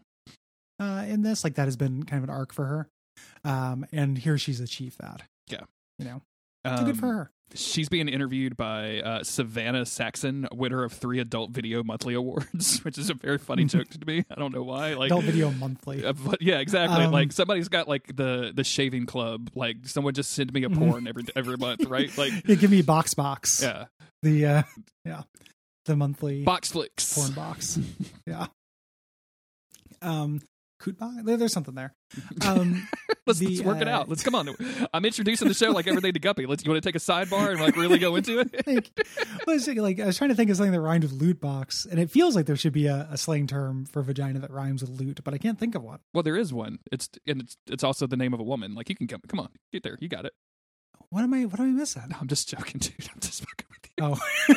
uh, 0.79 1.05
in 1.07 1.21
this. 1.21 1.43
Like 1.43 1.55
that 1.55 1.65
has 1.65 1.77
been 1.77 2.03
kind 2.03 2.23
of 2.23 2.29
an 2.29 2.35
arc 2.35 2.53
for 2.53 2.65
her, 2.65 2.87
um, 3.45 3.85
and 3.91 4.17
here 4.17 4.37
she's 4.37 4.59
achieved 4.59 4.97
that. 4.99 5.21
Yeah. 5.47 5.61
You 5.99 6.05
know, 6.05 6.21
so 6.65 6.85
good 6.85 6.97
for 6.97 7.05
Um, 7.07 7.11
her. 7.15 7.31
She's 7.55 7.87
being 7.87 8.07
interviewed 8.09 8.57
by 8.57 8.99
uh, 9.01 9.23
Savannah 9.23 9.85
Saxon, 9.85 10.47
winner 10.51 10.83
of 10.83 10.91
three 10.91 11.19
Adult 11.19 11.51
Video 11.51 11.83
Monthly 11.83 12.15
Awards, 12.15 12.79
which 12.83 12.97
is 12.97 13.11
a 13.11 13.13
very 13.13 13.37
funny 13.37 13.65
joke 13.65 13.89
to 13.89 13.99
me. 14.07 14.23
I 14.31 14.35
don't 14.35 14.51
know 14.55 14.63
why. 14.63 14.95
Like, 14.95 15.11
Adult 15.11 15.25
Video 15.25 15.51
Monthly. 15.51 16.03
uh, 16.03 16.13
but 16.13 16.41
yeah, 16.41 16.59
exactly. 16.59 17.03
Um, 17.03 17.11
like 17.11 17.31
somebody's 17.31 17.67
got 17.69 17.87
like 17.87 18.15
the 18.15 18.51
the 18.55 18.63
shaving 18.63 19.05
club. 19.05 19.51
Like 19.53 19.85
someone 19.85 20.15
just 20.15 20.31
send 20.31 20.51
me 20.51 20.63
a 20.63 20.69
Mhm. 20.69 20.77
porn 20.79 21.07
every 21.07 21.25
every 21.35 21.57
month, 21.57 21.85
right? 21.85 22.09
Like, 22.17 22.31
Yeah, 22.47 22.55
give 22.55 22.71
me 22.71 22.81
box 22.81 23.13
box. 23.13 23.61
yeah, 23.61 23.85
The 24.23 24.45
uh, 24.45 24.63
yeah, 25.05 25.23
the 25.85 25.95
monthly 25.95 26.43
box 26.43 26.71
flicks. 26.71 27.13
porn 27.13 27.33
box. 27.33 27.77
yeah. 28.25 28.47
Um, 30.01 30.41
box. 30.91 31.15
There, 31.23 31.37
there's 31.37 31.53
something 31.53 31.75
there. 31.75 31.93
Um, 32.45 32.87
let's, 33.25 33.39
the, 33.39 33.47
let's 33.47 33.61
work 33.61 33.81
it 33.81 33.87
uh, 33.87 33.91
out. 33.91 34.09
Let's 34.09 34.21
come 34.21 34.35
on. 34.35 34.49
I'm 34.93 35.05
introducing 35.05 35.47
the 35.47 35.53
show 35.53 35.71
like 35.71 35.87
everything 35.87 36.13
to 36.13 36.19
Guppy. 36.19 36.45
Let's. 36.45 36.65
You 36.65 36.71
want 36.71 36.83
to 36.83 36.87
take 36.87 36.95
a 36.95 36.99
sidebar 36.99 37.51
and 37.51 37.61
like 37.61 37.77
really 37.77 37.97
go 37.97 38.15
into 38.15 38.39
it? 38.39 38.67
like, 38.67 39.77
like 39.77 39.99
I 39.99 40.05
was 40.05 40.17
trying 40.17 40.29
to 40.29 40.35
think 40.35 40.49
of 40.49 40.57
something 40.57 40.73
that 40.73 40.81
rhymed 40.81 41.03
with 41.03 41.13
loot 41.13 41.39
box, 41.39 41.85
and 41.89 41.99
it 41.99 42.11
feels 42.11 42.35
like 42.35 42.45
there 42.45 42.55
should 42.55 42.73
be 42.73 42.87
a, 42.87 43.07
a 43.09 43.17
slang 43.17 43.47
term 43.47 43.85
for 43.85 44.01
vagina 44.01 44.39
that 44.39 44.51
rhymes 44.51 44.81
with 44.81 44.91
loot, 44.91 45.21
but 45.23 45.33
I 45.33 45.37
can't 45.37 45.57
think 45.57 45.73
of 45.73 45.83
one. 45.83 45.99
Well, 46.13 46.23
there 46.23 46.35
is 46.35 46.53
one. 46.53 46.79
It's 46.91 47.09
and 47.25 47.41
it's 47.41 47.55
it's 47.67 47.83
also 47.83 48.05
the 48.05 48.17
name 48.17 48.33
of 48.33 48.39
a 48.39 48.43
woman. 48.43 48.75
Like 48.75 48.89
you 48.89 48.95
can 48.95 49.07
come. 49.07 49.21
Come 49.27 49.39
on, 49.39 49.49
get 49.71 49.83
there. 49.83 49.97
You 50.01 50.09
got 50.09 50.25
it. 50.25 50.33
What 51.09 51.23
am 51.23 51.33
I? 51.33 51.45
What 51.45 51.59
am 51.59 51.67
I 51.67 51.69
missing? 51.69 52.03
No, 52.09 52.17
I'm 52.19 52.27
just 52.27 52.49
joking, 52.49 52.79
dude. 52.79 53.09
I'm 53.13 53.19
just 53.21 53.39
fucking 53.39 53.62
with 53.62 53.62
you. 53.62 53.62
Oh, 54.03 54.19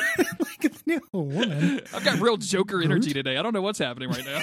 like 0.61 0.73
no 0.85 0.99
woman. 1.13 1.79
I've 1.93 2.03
got 2.03 2.19
real 2.19 2.35
Joker 2.35 2.81
energy 2.81 3.13
today. 3.13 3.37
I 3.37 3.41
don't 3.41 3.53
know 3.53 3.61
what's 3.61 3.79
happening 3.79 4.09
right 4.09 4.25
now. 4.25 4.41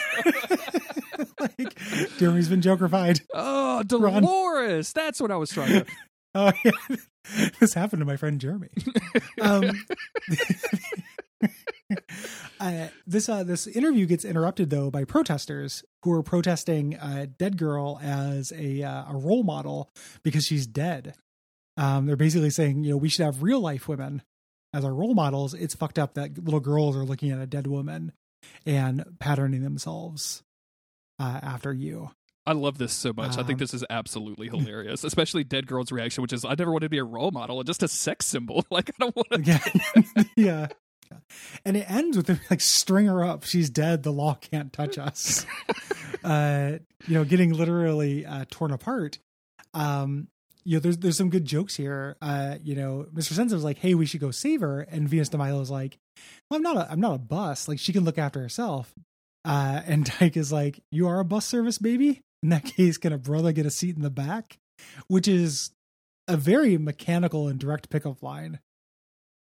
like 1.41 1.79
Jeremy's 2.17 2.49
been 2.49 2.63
Jokerfied. 2.63 3.21
oh. 3.35 3.83
Dolores. 3.83 4.95
That's 4.95 5.21
what 5.21 5.31
I 5.31 5.37
was 5.37 5.51
trying 5.51 5.69
to. 5.69 5.87
Oh 6.35 6.53
yeah, 6.65 6.97
this 7.61 7.75
happened 7.75 8.01
to 8.01 8.07
my 8.07 8.17
friend 8.17 8.41
Jeremy. 8.41 8.71
Um, 9.41 9.71
uh, 12.59 12.89
this 13.07 13.29
uh, 13.29 13.45
this 13.45 13.67
interview 13.67 14.07
gets 14.07 14.25
interrupted 14.25 14.71
though 14.71 14.91
by 14.91 15.05
protesters 15.05 15.85
who 16.03 16.13
are 16.13 16.23
protesting 16.23 16.97
uh, 16.97 17.27
Dead 17.39 17.59
Girl 17.59 18.01
as 18.03 18.53
a 18.57 18.83
uh, 18.83 19.13
a 19.13 19.17
role 19.17 19.45
model 19.45 19.91
because 20.23 20.45
she's 20.45 20.67
dead. 20.67 21.15
Um, 21.77 22.07
they're 22.07 22.17
basically 22.17 22.51
saying, 22.51 22.85
you 22.85 22.93
know, 22.93 22.97
we 22.97 23.09
should 23.09 23.25
have 23.27 23.43
real 23.43 23.61
life 23.61 23.87
women 23.87 24.23
as 24.75 24.85
our 24.85 24.93
role 24.93 25.15
models. 25.15 25.55
It's 25.55 25.75
fucked 25.75 25.99
up 25.99 26.15
that 26.15 26.37
little 26.43 26.61
girls 26.61 26.97
are 26.97 27.05
looking 27.05 27.31
at 27.31 27.39
a 27.39 27.47
dead 27.47 27.67
woman 27.67 28.13
and 28.67 29.05
patterning 29.19 29.63
themselves 29.63 30.43
uh, 31.19 31.41
after 31.43 31.73
you. 31.73 32.11
I 32.47 32.53
love 32.53 32.77
this 32.77 32.93
so 32.93 33.15
much. 33.15 33.33
I 33.39 33.43
think 33.43 33.53
Um, 33.53 33.59
this 33.59 33.73
is 33.73 33.85
absolutely 33.89 34.49
hilarious, 34.49 35.03
especially 35.03 35.45
Dead 35.45 35.67
Girl's 35.67 35.91
reaction, 35.91 36.21
which 36.21 36.33
is, 36.35 36.45
"I 36.45 36.55
never 36.59 36.71
wanted 36.73 36.87
to 36.87 36.91
be 36.91 36.99
a 36.99 37.05
role 37.05 37.31
model, 37.31 37.63
just 37.63 37.83
a 37.83 37.89
sex 37.89 38.27
symbol. 38.27 38.67
Like 38.71 38.91
I 38.91 38.93
don't 38.99 39.17
want 39.17 39.31
to." 39.31 39.43
yeah 39.43 40.25
yeah 40.37 40.67
and 41.65 41.77
it 41.77 41.89
ends 41.91 42.17
with 42.17 42.27
them 42.27 42.41
like 42.51 42.61
string 42.61 43.07
her 43.07 43.23
up 43.23 43.45
she's 43.45 43.71
dead 43.71 44.03
the 44.03 44.11
law 44.11 44.35
can't 44.35 44.73
touch 44.73 44.99
us 44.99 45.47
uh 46.25 46.73
you 47.07 47.15
know 47.15 47.25
getting 47.25 47.53
literally 47.53 48.27
uh 48.27 48.45
torn 48.51 48.73
apart 48.73 49.19
um 49.75 50.27
you 50.65 50.77
know 50.77 50.81
there's 50.81 50.99
there's 50.99 51.17
some 51.17 51.31
good 51.31 51.45
jokes 51.45 51.77
here. 51.77 52.17
Uh 52.23 52.57
you 52.63 52.75
know 52.75 53.07
mr 53.15 53.53
was 53.53 53.65
like 53.65 53.79
hey 53.79 53.95
we 53.95 54.07
should 54.07 54.21
go 54.21 54.31
save 54.31 54.61
her. 54.61 54.81
And 54.81 55.09
Venus 55.09 55.29
Dee 55.29 55.39
Milo's 55.39 55.71
like 55.71 55.99
well, 56.51 56.57
i'm 56.57 56.63
not 56.63 56.77
a 56.77 56.91
i'm 56.91 57.01
not 57.01 57.15
a 57.15 57.19
bus. 57.19 57.69
Like 57.69 57.79
she 57.79 57.93
can 57.93 58.05
look 58.05 58.19
after 58.19 58.41
herself. 58.41 58.93
Uh 59.45 59.81
and 59.87 60.07
Tike 60.19 60.37
is 60.37 60.53
like 60.53 60.81
you 60.91 61.07
are 61.09 61.21
a 61.21 61.25
bus 61.25 61.47
service 61.47 61.79
baby? 61.79 62.21
In 62.43 62.51
that 62.51 62.65
case 62.65 62.99
can 62.99 63.13
a 63.13 63.19
brother 63.19 63.53
get 63.53 63.67
a 63.67 63.71
seat 63.71 63.97
in 63.97 64.03
the 64.03 64.11
back? 64.11 64.59
Which 65.09 65.29
is 65.29 65.71
a 66.29 66.37
very 66.37 66.79
mechanical 66.79 67.49
and 67.49 67.59
direct 67.59 67.91
pickup 67.91 68.23
line. 68.23 68.61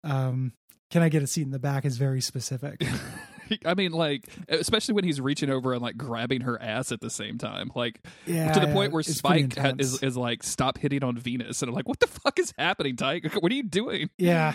Um 0.04 0.54
can 0.90 1.02
i 1.02 1.10
get 1.10 1.24
a 1.24 1.28
seat 1.28 1.44
in 1.44 1.52
the 1.52 1.60
back 1.60 1.86
is 1.86 1.98
very 1.98 2.22
specific 2.22 2.82
I 3.66 3.74
mean, 3.74 3.92
like, 3.92 4.26
especially 4.48 4.96
when 4.96 5.04
he's 5.04 5.22
reaching 5.22 5.50
over 5.50 5.74
and 5.74 5.82
like 5.82 5.98
grabbing 5.98 6.42
her 6.42 6.62
ass 6.62 6.92
at 6.92 7.02
the 7.02 7.10
same 7.10 7.38
time, 7.38 7.72
like 7.76 8.02
yeah 8.26 8.52
to 8.54 8.60
the 8.60 8.68
point 8.74 8.92
where 8.92 9.02
it's 9.02 9.16
Spike 9.16 9.58
ha- 9.58 9.74
is 9.78 10.02
is 10.04 10.18
like, 10.18 10.44
"Stop 10.44 10.78
hitting 10.78 11.04
on 11.04 11.18
Venus," 11.18 11.62
and 11.62 11.70
I'm 11.70 11.76
like, 11.76 11.88
"What 11.88 12.00
the 12.00 12.08
fuck 12.08 12.40
is 12.40 12.54
happening, 12.58 12.96
Tike? 12.96 13.34
What 13.42 13.52
are 13.52 13.56
you 13.56 13.64
doing?" 13.64 14.10
yeah 14.18 14.54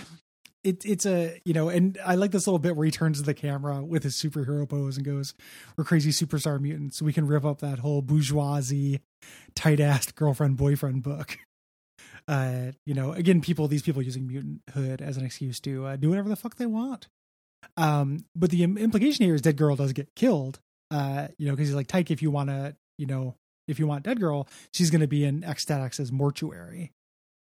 it, 0.64 0.84
it's 0.84 1.06
a 1.06 1.40
you 1.44 1.54
know 1.54 1.68
and 1.68 1.99
i 2.04 2.14
like 2.14 2.30
this 2.30 2.46
little 2.46 2.58
bit 2.58 2.76
where 2.76 2.84
he 2.84 2.90
turns 2.90 3.18
to 3.18 3.25
the 3.25 3.34
camera 3.34 3.82
with 3.82 4.02
his 4.02 4.14
superhero 4.14 4.68
pose 4.68 4.96
and 4.96 5.04
goes 5.04 5.34
we're 5.76 5.84
crazy 5.84 6.11
superstar 6.11 6.61
mutants 6.61 7.02
we 7.02 7.12
can 7.12 7.26
rip 7.26 7.44
up 7.44 7.61
that 7.61 7.80
whole 7.80 8.02
bourgeoisie 8.02 9.00
tight 9.54 9.80
ass 9.80 10.11
girlfriend 10.12 10.56
boyfriend 10.56 11.02
book 11.02 11.38
uh 12.28 12.70
you 12.87 12.94
know 12.94 13.12
again 13.12 13.40
people 13.40 13.66
these 13.66 13.82
people 13.82 14.02
using 14.02 14.26
mutant 14.26 14.61
hood 14.72 15.02
as 15.02 15.16
an 15.16 15.25
excuse 15.25 15.58
to 15.58 15.84
uh, 15.87 15.96
do 15.96 16.08
whatever 16.08 16.28
the 16.28 16.37
fuck 16.37 16.56
they 16.56 16.66
want 16.66 17.08
um 17.76 18.25
but 18.37 18.50
the 18.50 18.62
implication 18.62 19.25
here 19.25 19.35
is 19.35 19.42
dead 19.42 19.57
girl 19.57 19.76
does 19.76 19.92
get 19.92 20.14
killed 20.14 20.61
uh 20.90 21.28
you 21.38 21.47
know 21.47 21.52
because 21.52 21.69
he's 21.69 21.76
like 21.76 21.87
tike 21.87 22.11
if 22.11 22.21
you 22.23 22.31
want 22.31 22.49
to 22.50 22.76
you 22.99 23.07
know 23.07 23.35
if 23.69 23.78
you 23.78 23.87
want 23.87 24.04
Dead 24.04 24.21
Girl, 24.21 24.49
she's 24.73 24.90
going 24.90 25.00
to 25.00 25.07
be 25.07 25.25
in 25.25 25.45
Ecstatic's 25.45 26.11
mortuary. 26.12 26.92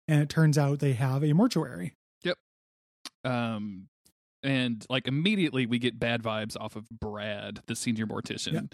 And 0.07 0.23
it 0.23 0.29
turns 0.29 0.57
out 0.57 0.79
they 0.79 0.95
have 0.95 1.23
a 1.23 1.33
mortuary. 1.35 1.95
Yep. 2.25 2.39
Um, 3.25 3.89
and 4.43 4.85
like 4.89 5.07
immediately 5.07 5.67
we 5.67 5.79
get 5.79 5.99
bad 5.99 6.23
vibes 6.23 6.57
off 6.59 6.77
of 6.77 6.89
Brad, 6.89 7.61
the 7.67 7.77
senior 7.77 8.07
mortician. 8.07 8.73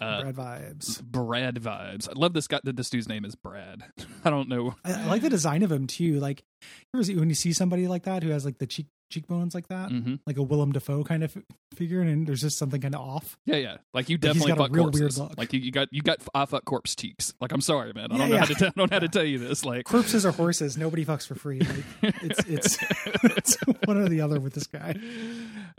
Uh, 0.00 0.30
Brad 0.30 0.36
vibes. 0.36 1.02
Brad 1.02 1.56
vibes. 1.56 2.08
I 2.08 2.12
love 2.14 2.34
this 2.34 2.46
guy. 2.46 2.60
That 2.62 2.76
this 2.76 2.90
dude's 2.90 3.08
name 3.08 3.24
is 3.24 3.34
Brad. 3.34 3.82
I 4.24 4.30
don't 4.30 4.48
know. 4.48 4.74
I, 4.84 4.92
I 4.92 5.06
like 5.06 5.22
the 5.22 5.30
design 5.30 5.62
of 5.62 5.72
him 5.72 5.86
too. 5.86 6.20
Like, 6.20 6.44
you 6.62 6.66
ever 6.98 7.04
see- 7.04 7.16
when 7.16 7.28
you 7.28 7.34
see 7.34 7.52
somebody 7.52 7.88
like 7.88 8.04
that 8.04 8.22
who 8.22 8.30
has 8.30 8.44
like 8.44 8.58
the 8.58 8.66
cheek 8.66 8.86
cheekbones 9.10 9.54
like 9.54 9.68
that, 9.68 9.90
hmm 9.90 10.14
like 10.26 10.36
a 10.36 10.42
Willem 10.42 10.72
Dafoe 10.72 11.04
kind 11.04 11.22
of 11.24 11.36
f- 11.36 11.42
figure, 11.74 12.00
and 12.00 12.26
there's 12.26 12.40
just 12.40 12.58
something 12.58 12.80
kind 12.80 12.94
of 12.94 13.00
off. 13.00 13.36
Yeah, 13.46 13.56
yeah. 13.56 13.76
Like 13.94 14.08
you 14.08 14.14
Like, 14.16 14.20
definitely 14.22 14.52
got 14.52 14.58
a 14.58 14.62
fuck 14.64 14.72
corpses. 14.76 15.18
look. 15.18 15.32
Like 15.38 15.52
you, 15.52 15.60
you 15.60 15.70
got 15.72 15.88
you 15.92 16.02
got 16.02 16.18
I 16.34 16.44
fuck 16.46 16.64
corpse 16.64 16.94
cheeks. 16.96 17.34
Like 17.40 17.52
I'm 17.52 17.60
sorry, 17.60 17.92
man. 17.92 18.10
I 18.12 18.16
Yeah, 18.16 18.18
don't 18.18 18.28
know 18.30 18.34
yeah. 18.34 18.40
how 18.40 18.46
to 18.46 18.54
tell, 18.54 18.68
I 18.68 18.72
don't 18.76 18.90
know 18.90 18.94
how 18.96 19.00
to 19.00 19.08
tell 19.08 19.24
you 19.24 19.38
this. 19.38 19.64
Like 19.64 19.84
Corpses 19.84 20.26
are 20.26 20.32
horses. 20.32 20.76
Nobody 20.76 21.04
fucks 21.04 21.26
for 21.26 21.34
free. 21.34 21.60
Like, 21.60 22.14
it's 22.22 22.40
it's 22.48 22.78
it's 23.36 23.56
one 23.84 23.98
or 23.98 24.08
the 24.08 24.20
other 24.20 24.40
with 24.40 24.54
this 24.54 24.66
guy. 24.66 24.94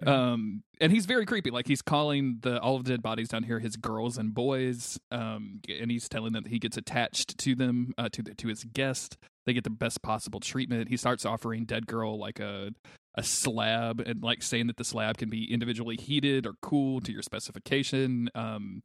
um 0.05 0.63
and 0.79 0.91
he's 0.91 1.05
very 1.05 1.25
creepy 1.25 1.49
like 1.51 1.67
he's 1.67 1.81
calling 1.81 2.37
the 2.41 2.59
all 2.61 2.75
of 2.75 2.83
the 2.83 2.91
dead 2.91 3.01
bodies 3.01 3.29
down 3.29 3.43
here 3.43 3.59
his 3.59 3.75
girls 3.75 4.17
and 4.17 4.33
boys 4.33 4.99
um 5.11 5.59
and 5.67 5.89
he's 5.89 6.07
telling 6.07 6.33
them 6.33 6.43
that 6.43 6.49
he 6.49 6.59
gets 6.59 6.77
attached 6.77 7.37
to 7.39 7.55
them 7.55 7.93
uh 7.97 8.07
to 8.09 8.21
the, 8.21 8.33
to 8.35 8.47
his 8.47 8.63
guest 8.63 9.17
they 9.47 9.53
get 9.53 9.63
the 9.63 9.71
best 9.71 10.03
possible 10.03 10.39
treatment. 10.39 10.89
He 10.89 10.97
starts 10.97 11.25
offering 11.25 11.65
dead 11.65 11.87
girl 11.87 12.19
like 12.19 12.39
a 12.39 12.71
a 13.15 13.23
slab 13.23 13.99
and 14.05 14.21
like 14.21 14.43
saying 14.43 14.67
that 14.67 14.77
the 14.77 14.83
slab 14.83 15.17
can 15.17 15.27
be 15.27 15.51
individually 15.51 15.95
heated 15.95 16.45
or 16.45 16.53
cooled 16.61 17.05
to 17.05 17.11
your 17.11 17.23
specification. 17.23 18.29
Um 18.35 18.83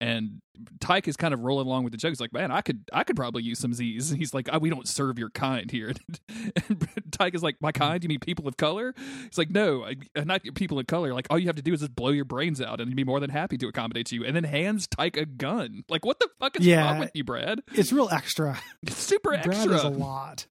and 0.00 0.40
Tike 0.80 1.06
is 1.08 1.16
kind 1.16 1.32
of 1.32 1.40
rolling 1.40 1.66
along 1.66 1.84
with 1.84 1.92
the 1.92 1.96
joke. 1.96 2.10
He's 2.10 2.20
like, 2.20 2.32
"Man, 2.32 2.50
I 2.50 2.60
could, 2.62 2.82
I 2.92 3.04
could 3.04 3.16
probably 3.16 3.42
use 3.42 3.58
some 3.58 3.72
Z's." 3.72 4.10
And 4.10 4.18
he's 4.20 4.34
like, 4.34 4.48
oh, 4.52 4.58
"We 4.58 4.70
don't 4.70 4.86
serve 4.88 5.18
your 5.18 5.30
kind 5.30 5.70
here." 5.70 5.92
and 6.28 6.88
Tike 7.12 7.34
is 7.34 7.42
like, 7.42 7.56
"My 7.60 7.72
kind? 7.72 8.02
You 8.02 8.08
mean 8.08 8.20
people 8.20 8.46
of 8.48 8.56
color?" 8.56 8.94
He's 9.24 9.38
like, 9.38 9.50
"No, 9.50 9.84
I- 9.84 9.96
uh, 10.16 10.24
not 10.24 10.42
people 10.54 10.78
of 10.78 10.86
color. 10.86 11.14
Like, 11.14 11.26
all 11.30 11.38
you 11.38 11.46
have 11.46 11.56
to 11.56 11.62
do 11.62 11.72
is 11.72 11.80
just 11.80 11.94
blow 11.94 12.10
your 12.10 12.24
brains 12.24 12.60
out, 12.60 12.80
and 12.80 12.88
he'd 12.88 12.96
be 12.96 13.04
more 13.04 13.20
than 13.20 13.30
happy 13.30 13.56
to 13.58 13.68
accommodate 13.68 14.10
you." 14.12 14.24
And 14.24 14.34
then 14.34 14.44
hands 14.44 14.86
Tike 14.86 15.16
a 15.16 15.26
gun. 15.26 15.84
Like, 15.88 16.04
what 16.04 16.18
the 16.20 16.28
fuck 16.40 16.58
is 16.58 16.66
Yeah. 16.66 16.84
wrong 16.84 16.98
with 17.00 17.10
you, 17.14 17.24
Brad? 17.24 17.60
It's 17.74 17.92
real 17.92 18.08
extra. 18.10 18.58
It's 18.82 18.96
super 19.02 19.30
Brad 19.30 19.46
extra. 19.48 19.74
is 19.76 19.84
a 19.84 19.88
lot. 19.90 20.46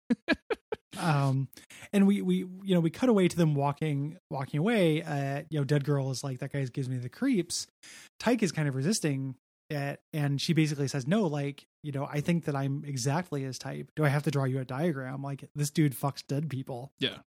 Um, 0.99 1.49
and 1.91 2.07
we 2.07 2.21
we 2.21 2.37
you 2.37 2.73
know 2.73 2.79
we 2.79 2.89
cut 2.89 3.09
away 3.09 3.27
to 3.27 3.35
them 3.35 3.55
walking 3.55 4.17
walking 4.29 4.59
away. 4.59 5.03
Uh, 5.03 5.43
you 5.49 5.59
know, 5.59 5.63
dead 5.63 5.83
girl 5.83 6.11
is 6.11 6.23
like 6.23 6.39
that 6.39 6.53
guy 6.53 6.63
gives 6.65 6.89
me 6.89 6.97
the 6.97 7.09
creeps. 7.09 7.67
Tike 8.19 8.43
is 8.43 8.51
kind 8.51 8.67
of 8.67 8.75
resisting 8.75 9.35
it, 9.69 9.99
and 10.13 10.39
she 10.39 10.53
basically 10.53 10.87
says, 10.87 11.07
"No, 11.07 11.25
like 11.25 11.65
you 11.83 11.91
know, 11.91 12.07
I 12.11 12.21
think 12.21 12.45
that 12.45 12.55
I'm 12.55 12.83
exactly 12.85 13.43
his 13.43 13.59
type. 13.59 13.91
Do 13.95 14.05
I 14.05 14.09
have 14.09 14.23
to 14.23 14.31
draw 14.31 14.45
you 14.45 14.59
a 14.59 14.65
diagram? 14.65 15.21
Like 15.21 15.49
this 15.55 15.69
dude 15.69 15.95
fucks 15.95 16.23
dead 16.27 16.49
people." 16.49 16.91
Yeah. 16.99 17.17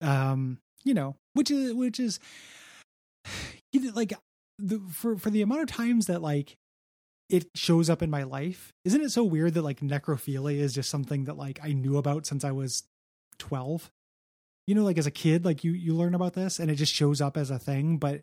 Um, 0.00 0.58
you 0.84 0.94
know, 0.94 1.16
which 1.34 1.50
is 1.50 1.74
which 1.74 1.98
is 1.98 2.20
like 3.94 4.12
the 4.58 4.80
for 4.90 5.16
for 5.16 5.30
the 5.30 5.42
amount 5.42 5.62
of 5.62 5.68
times 5.68 6.06
that 6.06 6.22
like 6.22 6.56
it 7.28 7.46
shows 7.54 7.90
up 7.90 8.02
in 8.02 8.10
my 8.10 8.22
life. 8.22 8.72
Isn't 8.84 9.02
it 9.02 9.10
so 9.10 9.24
weird 9.24 9.54
that 9.54 9.62
like 9.62 9.80
necrophilia 9.80 10.58
is 10.58 10.74
just 10.74 10.90
something 10.90 11.24
that 11.24 11.36
like 11.36 11.58
I 11.62 11.72
knew 11.72 11.96
about 11.96 12.26
since 12.26 12.44
I 12.44 12.52
was 12.52 12.84
12? 13.38 13.90
You 14.66 14.74
know, 14.74 14.84
like 14.84 14.98
as 14.98 15.06
a 15.06 15.10
kid, 15.10 15.44
like 15.44 15.64
you 15.64 15.72
you 15.72 15.94
learn 15.94 16.14
about 16.14 16.34
this 16.34 16.58
and 16.58 16.70
it 16.70 16.74
just 16.74 16.92
shows 16.94 17.20
up 17.20 17.36
as 17.36 17.50
a 17.50 17.58
thing, 17.58 17.96
but 17.98 18.22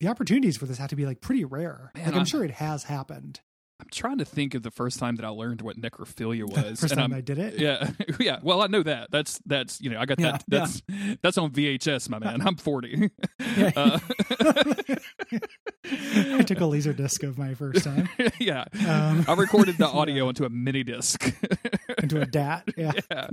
the 0.00 0.08
opportunities 0.08 0.56
for 0.58 0.66
this 0.66 0.76
have 0.78 0.90
to 0.90 0.96
be 0.96 1.06
like 1.06 1.20
pretty 1.22 1.44
rare. 1.44 1.90
Man, 1.94 2.04
like 2.04 2.12
I'm 2.12 2.18
I'm- 2.18 2.26
sure 2.26 2.44
it 2.44 2.50
has 2.52 2.84
happened. 2.84 3.40
I'm 3.78 3.88
trying 3.90 4.18
to 4.18 4.24
think 4.24 4.54
of 4.54 4.62
the 4.62 4.70
first 4.70 4.98
time 4.98 5.16
that 5.16 5.24
I 5.24 5.28
learned 5.28 5.60
what 5.60 5.76
necrophilia 5.78 6.44
was. 6.48 6.80
First 6.80 6.92
and 6.92 7.00
time 7.00 7.12
I'm- 7.12 7.18
I 7.18 7.20
did 7.20 7.38
it. 7.38 7.58
Yeah, 7.58 7.90
yeah. 8.20 8.38
Well, 8.42 8.62
I 8.62 8.68
know 8.68 8.82
that. 8.82 9.10
That's 9.10 9.38
that's 9.44 9.80
you 9.80 9.90
know 9.90 10.00
I 10.00 10.06
got 10.06 10.18
Yeah, 10.18 10.32
that. 10.32 10.44
That's 10.48 10.82
that's 11.22 11.38
on 11.38 11.50
VHS, 11.50 12.08
my 12.08 12.18
man. 12.18 12.40
I'm 12.46 12.56
40. 12.56 13.10
Yeah. 13.56 13.70
Uh, 13.76 13.98
I 15.84 16.42
took 16.42 16.60
a 16.60 16.66
laser 16.66 16.92
disc 16.92 17.22
of 17.22 17.38
my 17.38 17.54
first 17.54 17.84
time 17.84 18.08
yeah. 18.38 18.64
Um, 18.86 19.24
I 19.28 19.34
recorded 19.34 19.78
the 19.78 19.86
audio 19.86 20.28
into 20.28 20.44
a 20.44 20.50
mini 20.50 20.82
disc. 20.82 21.32
into 22.02 22.20
a 22.20 22.26
DAT. 22.26 22.68
Yeah. 22.76 22.92
yeah. 23.10 23.30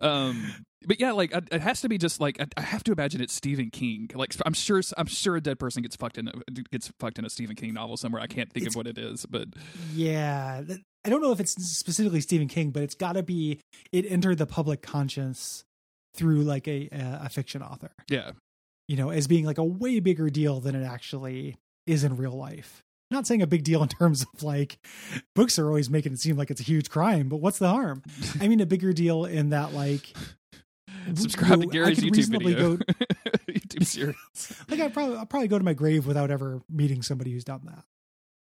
um, 0.00 0.64
but 0.86 1.00
yeah, 1.00 1.12
like 1.12 1.32
it 1.32 1.60
has 1.60 1.80
to 1.82 1.88
be 1.88 1.98
just 1.98 2.20
like 2.20 2.40
I, 2.40 2.46
I 2.56 2.60
have 2.62 2.82
to 2.84 2.92
imagine 2.92 3.20
it's 3.20 3.32
Stephen 3.34 3.70
King. 3.70 4.10
Like 4.14 4.34
I'm 4.46 4.52
sure 4.54 4.80
I'm 4.96 5.06
sure 5.06 5.36
a 5.36 5.40
dead 5.40 5.58
person 5.58 5.82
gets 5.82 5.96
fucked 5.96 6.18
in 6.18 6.28
a, 6.28 6.32
gets 6.70 6.92
fucked 7.00 7.18
in 7.18 7.24
a 7.24 7.30
Stephen 7.30 7.56
King 7.56 7.74
novel 7.74 7.96
somewhere. 7.96 8.22
I 8.22 8.26
can't 8.26 8.52
think 8.52 8.62
It's- 8.66 8.72
of 8.74 8.76
what 8.76 8.86
it 8.86 8.98
is, 8.98 9.26
but 9.26 9.48
Yeah, 9.94 10.62
I 11.04 11.08
don't 11.10 11.20
know 11.22 11.32
if 11.32 11.40
it's 11.40 11.52
specifically 11.52 12.20
Stephen 12.20 12.48
King, 12.48 12.70
but 12.70 12.82
it's 12.82 12.94
got 12.94 13.12
to 13.14 13.22
be. 13.22 13.58
It 13.92 14.04
entered 14.10 14.38
the 14.38 14.46
public 14.46 14.82
conscience 14.82 15.64
through 16.14 16.42
like 16.42 16.68
a 16.68 16.88
a 16.92 17.28
fiction 17.28 17.62
author, 17.62 17.90
yeah, 18.08 18.32
you 18.88 18.96
know, 18.96 19.10
as 19.10 19.26
being 19.26 19.44
like 19.44 19.58
a 19.58 19.64
way 19.64 19.98
bigger 20.00 20.30
deal 20.30 20.60
than 20.60 20.74
it 20.74 20.84
actually 20.84 21.56
is 21.86 22.04
in 22.04 22.16
real 22.16 22.32
life. 22.36 22.82
Not 23.10 23.26
saying 23.26 23.42
a 23.42 23.46
big 23.46 23.62
deal 23.64 23.82
in 23.82 23.88
terms 23.90 24.22
of 24.22 24.42
like 24.42 24.78
books 25.34 25.58
are 25.58 25.66
always 25.66 25.90
making 25.90 26.12
it 26.14 26.18
seem 26.20 26.36
like 26.38 26.50
it's 26.50 26.60
a 26.60 26.64
huge 26.64 26.88
crime, 26.88 27.28
but 27.28 27.38
what's 27.38 27.58
the 27.58 27.68
harm? 27.68 28.02
I 28.40 28.48
mean, 28.48 28.60
a 28.60 28.66
bigger 28.66 28.92
deal 28.94 29.24
in 29.26 29.50
that 29.50 29.74
like 29.74 30.14
subscribe 31.14 31.60
you 31.60 31.66
to 31.66 31.66
Gary's 31.66 31.98
YouTube 32.00 32.30
video. 32.30 32.76
Go, 32.76 32.84
YouTube 33.48 33.86
series. 33.86 34.16
like 34.68 34.80
I 34.80 34.88
probably 34.88 35.16
I'll 35.16 35.26
probably 35.26 35.48
go 35.48 35.58
to 35.58 35.64
my 35.64 35.74
grave 35.74 36.06
without 36.06 36.30
ever 36.30 36.62
meeting 36.70 37.02
somebody 37.02 37.32
who's 37.32 37.44
done 37.44 37.62
that. 37.64 37.76
You 37.76 37.84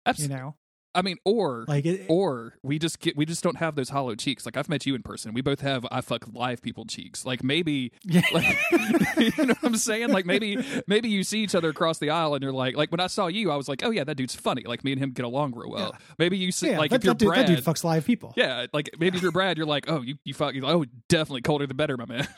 Absolutely. 0.06 0.36
know, 0.38 0.56
I 0.96 1.04
mean, 1.04 1.18
or 1.24 1.66
like 1.68 1.86
it, 1.86 2.06
or 2.10 2.56
we 2.64 2.80
just 2.80 3.00
get 3.00 3.16
we 3.16 3.26
just 3.26 3.44
don't 3.44 3.58
have 3.58 3.76
those 3.76 3.90
hollow 3.90 4.16
cheeks. 4.16 4.46
Like 4.46 4.58
I've 4.58 4.70
met 4.70 4.86
you 4.86 4.96
in 4.96 5.04
person. 5.04 5.34
We 5.34 5.42
both 5.42 5.62
have 5.62 5.86
I 5.92 6.02
fuck 6.02 6.26
live 6.34 6.62
people 6.62 6.86
cheeks. 6.86 7.26
Like 7.26 7.44
maybe 7.44 7.92
yeah. 8.04 8.22
like 8.34 8.58
you 9.18 9.46
know 9.46 9.54
what 9.54 9.64
I'm 9.64 9.76
saying? 9.76 10.10
Like 10.10 10.26
maybe 10.26 10.58
maybe 10.88 11.10
you 11.10 11.24
see 11.24 11.42
each 11.42 11.54
other 11.54 11.70
across 11.70 12.00
the 12.00 12.10
aisle 12.10 12.34
and 12.34 12.42
you're 12.42 12.52
like 12.52 12.76
like 12.76 12.92
when 12.92 13.00
I 13.00 13.08
saw 13.08 13.28
you, 13.28 13.52
I 13.52 13.56
was 13.56 13.70
like, 13.70 13.84
oh 13.84 13.92
yeah, 13.92 14.04
that 14.04 14.16
dude's 14.16 14.36
funny. 14.36 14.64
Like 14.66 14.84
me 14.84 14.92
and 14.94 15.02
him 15.02 15.12
get 15.12 15.26
along 15.26 15.54
real 15.56 15.70
well. 15.70 15.96
Maybe 16.18 16.38
you 16.38 16.52
see 16.52 16.72
yeah, 16.72 16.80
like 16.80 16.92
that, 16.92 16.98
if 16.98 17.04
you're 17.04 17.14
that, 17.14 17.20
dude, 17.20 17.28
Brad, 17.28 17.48
that 17.48 17.56
dude 17.56 17.64
fucks 17.64 17.84
live 17.84 18.06
people. 18.06 18.34
yeah, 18.36 18.66
like 18.74 18.90
maybe 18.98 19.18
if 19.18 19.22
you're 19.22 19.32
Brad, 19.32 19.58
you're 19.58 19.68
like, 19.68 19.86
oh 19.88 20.02
you 20.02 20.16
you 20.24 20.34
fuck, 20.34 20.56
like, 20.56 20.64
oh 20.64 20.86
definitely 21.08 21.42
colder 21.42 21.68
the 21.68 21.74
better, 21.74 21.98
my 21.98 22.06
man. 22.06 22.28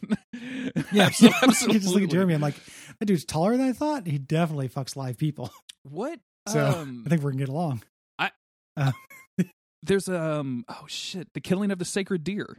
Yeah, 0.91 1.07
Absolutely. 1.07 1.75
I 1.75 1.79
just 1.79 1.93
look 1.93 2.03
at 2.03 2.09
Jeremy. 2.09 2.33
I'm 2.33 2.41
like, 2.41 2.55
that 2.99 3.05
dude's 3.05 3.25
taller 3.25 3.55
than 3.55 3.67
I 3.67 3.73
thought. 3.73 4.07
He 4.07 4.17
definitely 4.17 4.69
fucks 4.69 4.95
live 4.95 5.17
people. 5.17 5.51
What? 5.83 6.19
So 6.47 6.65
um, 6.65 7.03
I 7.05 7.09
think 7.09 7.21
we're 7.21 7.31
gonna 7.31 7.39
get 7.39 7.49
along. 7.49 7.83
there's 9.83 10.07
um 10.09 10.63
oh 10.69 10.85
shit, 10.87 11.27
the 11.33 11.41
killing 11.41 11.71
of 11.71 11.79
the 11.79 11.85
sacred 11.85 12.23
deer. 12.23 12.57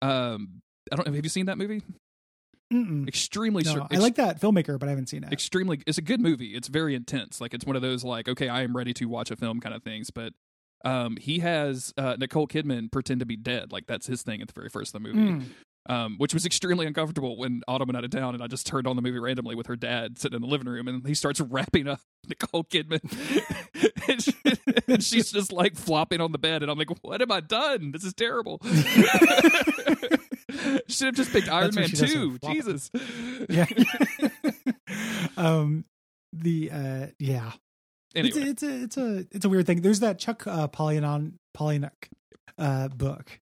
Um, 0.00 0.60
I 0.90 0.96
don't 0.96 1.06
know. 1.06 1.12
Have 1.14 1.24
you 1.24 1.28
seen 1.30 1.46
that 1.46 1.58
movie? 1.58 1.82
Mm-mm. 2.72 3.06
Extremely 3.06 3.62
No, 3.64 3.72
sure. 3.74 3.86
I 3.90 3.96
like 3.98 4.14
that 4.14 4.40
filmmaker, 4.40 4.78
but 4.78 4.86
I 4.88 4.90
haven't 4.92 5.08
seen 5.10 5.24
it. 5.24 5.32
extremely 5.32 5.82
it's 5.86 5.98
a 5.98 6.02
good 6.02 6.22
movie 6.22 6.54
it's 6.56 6.68
very 6.68 6.94
intense 6.94 7.38
like 7.38 7.52
it's 7.52 7.66
one 7.66 7.76
of 7.76 7.82
those 7.82 8.02
like 8.02 8.28
okay 8.30 8.48
i 8.48 8.62
am 8.62 8.74
ready 8.74 8.94
to 8.94 9.04
watch 9.04 9.30
a 9.30 9.36
film 9.36 9.60
kind 9.60 9.74
of 9.74 9.82
things 9.82 10.10
but 10.10 10.32
um 10.82 11.18
he 11.18 11.40
has 11.40 11.92
uh 11.98 12.16
nicole 12.18 12.48
kidman 12.48 12.90
pretend 12.90 13.20
to 13.20 13.26
be 13.26 13.36
dead 13.36 13.72
like 13.72 13.86
that's 13.86 14.06
his 14.06 14.22
thing 14.22 14.40
at 14.40 14.48
the 14.48 14.54
very 14.54 14.70
first 14.70 14.94
of 14.94 15.02
the 15.02 15.06
movie 15.06 15.18
Mm. 15.32 15.44
Um 15.88 16.14
which 16.18 16.32
was 16.34 16.46
extremely 16.46 16.86
uncomfortable 16.86 17.36
when 17.36 17.62
autumn 17.66 17.88
went 17.88 17.96
out 17.96 18.04
of 18.04 18.10
town 18.10 18.34
and 18.34 18.42
i 18.42 18.46
just 18.46 18.66
turned 18.66 18.86
on 18.86 18.94
the 18.94 19.02
movie 19.02 19.18
randomly 19.18 19.54
with 19.56 19.66
her 19.66 19.74
dad 19.76 20.16
sitting 20.18 20.36
in 20.36 20.42
the 20.42 20.46
living 20.48 20.68
room 20.68 20.86
and 20.86 21.04
he 21.06 21.12
starts 21.14 21.40
wrapping 21.50 21.88
up 21.88 21.98
nicole 22.28 22.62
kidman 22.64 23.00
and, 24.08 24.22
she- 24.22 24.34
and 24.86 25.02
she's 25.02 25.32
just 25.32 25.52
like 25.52 25.74
flopping 25.74 26.20
on 26.20 26.30
the 26.30 26.38
bed 26.38 26.62
and 26.62 26.70
i'm 26.70 26.78
like 26.78 26.88
what 27.02 27.20
have 27.20 27.30
i 27.32 27.40
done 27.40 27.90
this 27.90 28.04
is 28.04 28.14
terrible 28.14 28.60
should 30.88 31.06
have 31.06 31.14
just 31.16 31.32
picked 31.32 31.48
iron 31.48 31.72
That's 31.74 32.00
man 32.00 32.08
2 32.08 32.38
jesus 32.44 32.90
Yeah. 33.48 33.66
um. 35.36 35.84
The 36.32 36.70
uh. 36.70 37.06
Yeah. 37.18 37.52
anyway 38.14 38.40
It's 38.40 38.62
a, 38.62 38.70
it's 38.70 38.72
a 38.72 38.82
it's 38.84 38.96
a 38.96 39.26
it's 39.32 39.44
a 39.44 39.48
weird 39.48 39.66
thing. 39.66 39.82
There's 39.82 40.00
that 40.00 40.18
Chuck 40.18 40.46
uh, 40.46 40.68
Palahniuk 40.68 41.90
uh 42.58 42.88
book 42.88 43.40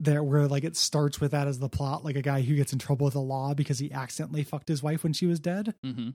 there 0.00 0.22
where 0.22 0.46
like 0.46 0.64
it 0.64 0.76
starts 0.76 1.20
with 1.20 1.32
that 1.32 1.48
as 1.48 1.58
the 1.58 1.68
plot, 1.68 2.04
like 2.04 2.16
a 2.16 2.22
guy 2.22 2.42
who 2.42 2.54
gets 2.54 2.72
in 2.72 2.78
trouble 2.78 3.04
with 3.04 3.14
the 3.14 3.20
law 3.20 3.54
because 3.54 3.78
he 3.78 3.92
accidentally 3.92 4.44
fucked 4.44 4.68
his 4.68 4.82
wife 4.82 5.02
when 5.02 5.12
she 5.12 5.26
was 5.26 5.40
dead. 5.40 5.74
mm-hmm. 5.84 6.10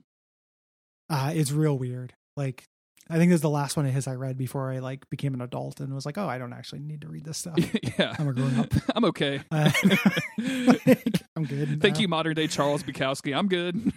Uh 1.10 1.32
it's 1.34 1.52
real 1.52 1.76
weird. 1.76 2.14
Like 2.36 2.66
I 3.10 3.18
think 3.18 3.30
this 3.30 3.36
is 3.36 3.42
the 3.42 3.50
last 3.50 3.76
one 3.76 3.84
of 3.84 3.92
his 3.92 4.06
I 4.08 4.14
read 4.14 4.38
before 4.38 4.72
I 4.72 4.78
like 4.78 5.08
became 5.10 5.34
an 5.34 5.42
adult 5.42 5.80
and 5.80 5.94
was 5.94 6.06
like, 6.06 6.16
oh, 6.16 6.26
I 6.26 6.38
don't 6.38 6.54
actually 6.54 6.80
need 6.80 7.02
to 7.02 7.08
read 7.08 7.24
this 7.24 7.36
stuff. 7.36 7.58
yeah 7.98 8.14
I'm 8.18 8.28
a 8.28 8.32
grown 8.32 8.58
up. 8.58 8.72
I'm 8.94 9.04
okay. 9.06 9.40
Uh, 9.50 9.70
like, 10.38 11.22
I'm 11.36 11.44
good. 11.44 11.82
Thank 11.82 11.96
now. 11.96 12.00
you, 12.00 12.08
modern 12.08 12.34
day 12.34 12.46
Charles 12.46 12.82
Bukowski. 12.82 13.36
I'm 13.36 13.48
good. 13.48 13.92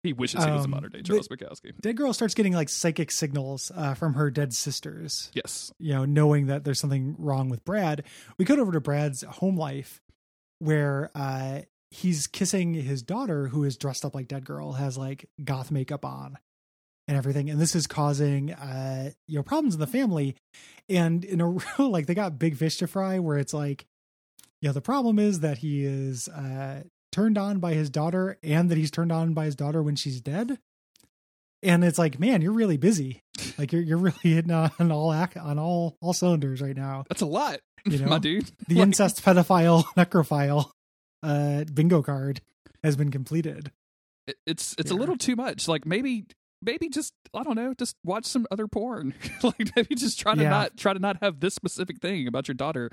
he 0.02 0.12
wishes 0.12 0.44
he 0.44 0.50
was 0.50 0.62
a 0.62 0.64
Um, 0.64 0.70
modern 0.70 0.92
day 0.92 1.02
Charles 1.02 1.28
Bukowski. 1.28 1.78
Dead 1.80 1.96
girl 1.96 2.12
starts 2.12 2.34
getting 2.34 2.52
like 2.52 2.68
psychic 2.68 3.10
signals 3.10 3.70
uh, 3.74 3.94
from 3.94 4.14
her 4.14 4.30
dead 4.30 4.52
sisters. 4.54 5.30
Yes. 5.34 5.72
You 5.78 5.94
know, 5.94 6.04
knowing 6.04 6.46
that 6.46 6.64
there's 6.64 6.80
something 6.80 7.16
wrong 7.18 7.48
with 7.48 7.64
Brad. 7.64 8.04
We 8.38 8.44
cut 8.44 8.58
over 8.58 8.72
to 8.72 8.80
Brad's 8.80 9.22
home 9.22 9.56
life, 9.56 10.00
where 10.58 11.10
uh, 11.14 11.60
he's 11.90 12.26
kissing 12.26 12.74
his 12.74 13.02
daughter, 13.02 13.48
who 13.48 13.64
is 13.64 13.76
dressed 13.76 14.04
up 14.04 14.14
like 14.14 14.28
Dead 14.28 14.44
Girl, 14.44 14.72
has 14.74 14.96
like 14.98 15.28
goth 15.42 15.70
makeup 15.70 16.04
on, 16.04 16.38
and 17.08 17.16
everything, 17.16 17.50
and 17.50 17.60
this 17.60 17.74
is 17.74 17.86
causing 17.86 18.52
uh 18.52 19.10
you 19.26 19.36
know 19.36 19.42
problems 19.42 19.74
in 19.74 19.80
the 19.80 19.86
family, 19.86 20.36
and 20.88 21.24
in 21.24 21.40
a 21.40 21.48
real 21.78 21.90
like 21.90 22.06
they 22.06 22.14
got 22.14 22.38
big 22.38 22.56
fish 22.56 22.76
to 22.78 22.86
fry 22.86 23.18
where 23.18 23.36
it's 23.38 23.52
like, 23.54 23.86
you 24.62 24.68
know, 24.68 24.72
the 24.72 24.80
problem 24.80 25.18
is 25.18 25.40
that 25.40 25.58
he 25.58 25.84
is 25.84 26.28
uh 26.28 26.82
turned 27.12 27.36
on 27.38 27.58
by 27.58 27.74
his 27.74 27.90
daughter 27.90 28.38
and 28.42 28.70
that 28.70 28.78
he's 28.78 28.90
turned 28.90 29.12
on 29.12 29.34
by 29.34 29.44
his 29.46 29.54
daughter 29.56 29.82
when 29.82 29.96
she's 29.96 30.20
dead. 30.20 30.58
And 31.62 31.84
it's 31.84 31.98
like, 31.98 32.18
man, 32.18 32.40
you're 32.42 32.52
really 32.52 32.76
busy. 32.76 33.22
Like 33.58 33.72
you're 33.72 33.82
you're 33.82 33.98
really 33.98 34.16
hitting 34.22 34.50
on 34.52 34.92
all 34.92 35.12
ac- 35.14 35.38
on 35.38 35.58
all 35.58 35.96
all 36.00 36.12
cylinders 36.14 36.60
right 36.62 36.76
now. 36.76 37.04
That's 37.08 37.20
a 37.22 37.26
lot, 37.26 37.60
You 37.84 37.98
know, 38.00 38.06
my 38.06 38.18
dude. 38.18 38.50
the 38.68 38.76
Like, 38.76 38.82
incest 38.88 39.22
pedophile 39.24 39.84
necrophile 39.96 40.70
uh 41.22 41.64
bingo 41.64 42.02
card 42.02 42.40
has 42.82 42.96
been 42.96 43.10
completed. 43.10 43.70
it- 44.26 44.36
it's 44.46 44.74
it's 44.78 44.90
a 44.90 44.94
little 44.94 45.16
too 45.16 45.36
much. 45.36 45.68
Like 45.68 45.84
maybe 45.86 46.26
maybe 46.62 46.88
just 46.88 47.14
I 47.32 47.42
don't 47.42 47.54
know, 47.56 47.74
just 47.74 47.96
watch 48.04 48.24
some 48.26 48.46
other 48.50 48.66
porn. 48.66 49.14
like 49.42 49.70
maybe 49.76 49.94
just 49.94 50.18
try 50.18 50.34
to 50.34 50.42
Yeah. 50.42 50.50
not 50.50 50.76
try 50.76 50.92
to 50.92 50.98
not 50.98 51.18
have 51.22 51.40
this 51.40 51.54
specific 51.54 52.00
thing 52.00 52.26
about 52.26 52.48
your 52.48 52.54
daughter. 52.54 52.90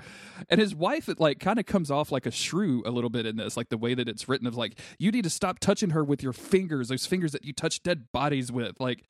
And 0.48 0.60
his 0.60 0.74
wife 0.74 1.08
it 1.08 1.18
like 1.20 1.40
kind 1.40 1.58
of 1.58 1.66
comes 1.66 1.90
off 1.90 2.12
like 2.12 2.26
a 2.26 2.30
shrew 2.30 2.82
a 2.86 2.90
little 2.90 3.10
bit 3.10 3.26
in 3.26 3.36
this, 3.36 3.56
like 3.56 3.68
the 3.68 3.78
way 3.78 3.94
that 3.94 4.08
it's 4.08 4.28
written 4.28 4.46
of 4.46 4.56
like 4.56 4.78
you 4.98 5.10
need 5.10 5.24
to 5.24 5.30
stop 5.30 5.58
touching 5.58 5.90
her 5.90 6.04
with 6.04 6.22
your 6.22 6.32
fingers, 6.32 6.88
those 6.88 7.06
fingers 7.06 7.32
that 7.32 7.44
you 7.44 7.52
touch 7.52 7.82
dead 7.82 8.06
bodies 8.12 8.52
with. 8.52 8.78
Like 8.80 9.08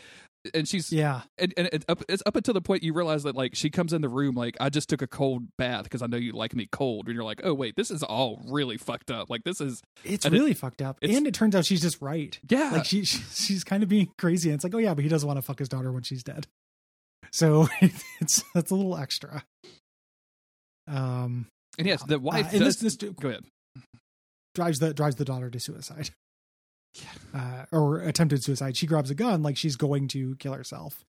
and 0.55 0.69
she's 0.69 0.93
Yeah. 0.93 1.23
and, 1.37 1.53
and 1.57 1.69
it's 1.73 1.85
up 1.89 2.03
it's 2.09 2.23
up 2.25 2.37
until 2.37 2.55
the 2.55 2.61
point 2.61 2.83
you 2.83 2.93
realize 2.93 3.25
that 3.25 3.35
like 3.35 3.55
she 3.55 3.71
comes 3.71 3.93
in 3.93 4.03
the 4.03 4.09
room 4.09 4.35
like 4.35 4.57
I 4.61 4.69
just 4.71 4.89
took 4.89 5.03
a 5.03 5.07
cold 5.07 5.49
bath 5.59 5.85
because 5.85 6.01
I 6.01 6.07
know 6.07 6.17
you 6.17 6.33
like 6.33 6.55
me 6.55 6.69
cold 6.71 7.07
and 7.07 7.15
you're 7.15 7.25
like 7.25 7.41
oh 7.45 7.53
wait 7.55 7.75
this 7.77 7.91
is 7.91 8.03
all 8.03 8.41
really 8.49 8.77
fucked 8.77 9.11
up 9.11 9.29
like 9.31 9.45
this 9.45 9.61
is 9.61 9.83
It's 10.05 10.25
And 10.25 10.35
it- 10.35 10.39
really 10.39 10.55
fucked 10.55 10.81
up. 10.81 10.99
and 11.03 11.27
it 11.27 11.35
turns 11.35 11.55
out 11.57 11.65
she's 11.65 11.83
just 11.83 12.01
right. 12.01 12.39
yeah 12.49 12.71
Like 12.73 12.85
she, 12.85 13.05
she 13.05 13.19
she's 13.33 13.65
kind 13.65 13.83
of 13.83 13.89
being 13.89 14.11
crazy 14.17 14.49
and 14.51 14.55
it's 14.55 14.65
like, 14.65 14.75
"Oh 14.75 14.79
yeah, 14.79 14.95
but 14.95 15.03
he 15.03 15.11
doesn't 15.11 15.27
want 15.27 15.39
to 15.39 15.43
fuck 15.43 15.59
his 15.59 15.69
daughter 15.69 15.91
when 15.93 16.03
she's 16.05 16.23
dead." 16.23 16.47
So 17.33 17.69
it's 17.81 18.43
it's 18.55 18.71
a 18.71 18.75
little 18.75 18.97
extra. 18.97 19.43
Um 20.87 21.47
and 21.79 21.87
yes 21.87 22.03
the 22.05 22.19
wife 22.19 22.47
uh, 22.47 22.51
and 22.53 22.61
does, 22.61 22.79
this 22.81 22.97
this 22.97 23.11
go 23.13 23.29
ahead 23.29 23.45
drives 24.55 24.79
the 24.79 24.95
drives 24.95 25.17
the 25.17 25.25
daughter 25.25 25.51
to 25.51 25.61
suicide. 25.61 26.11
Uh, 27.35 27.65
or 27.71 28.01
attempted 28.01 28.43
suicide. 28.43 28.77
She 28.77 28.87
grabs 28.87 29.11
a 29.11 29.15
gun 29.15 29.43
like 29.43 29.57
she's 29.57 29.77
going 29.77 30.09
to 30.09 30.35
kill 30.37 30.55
herself 30.55 31.05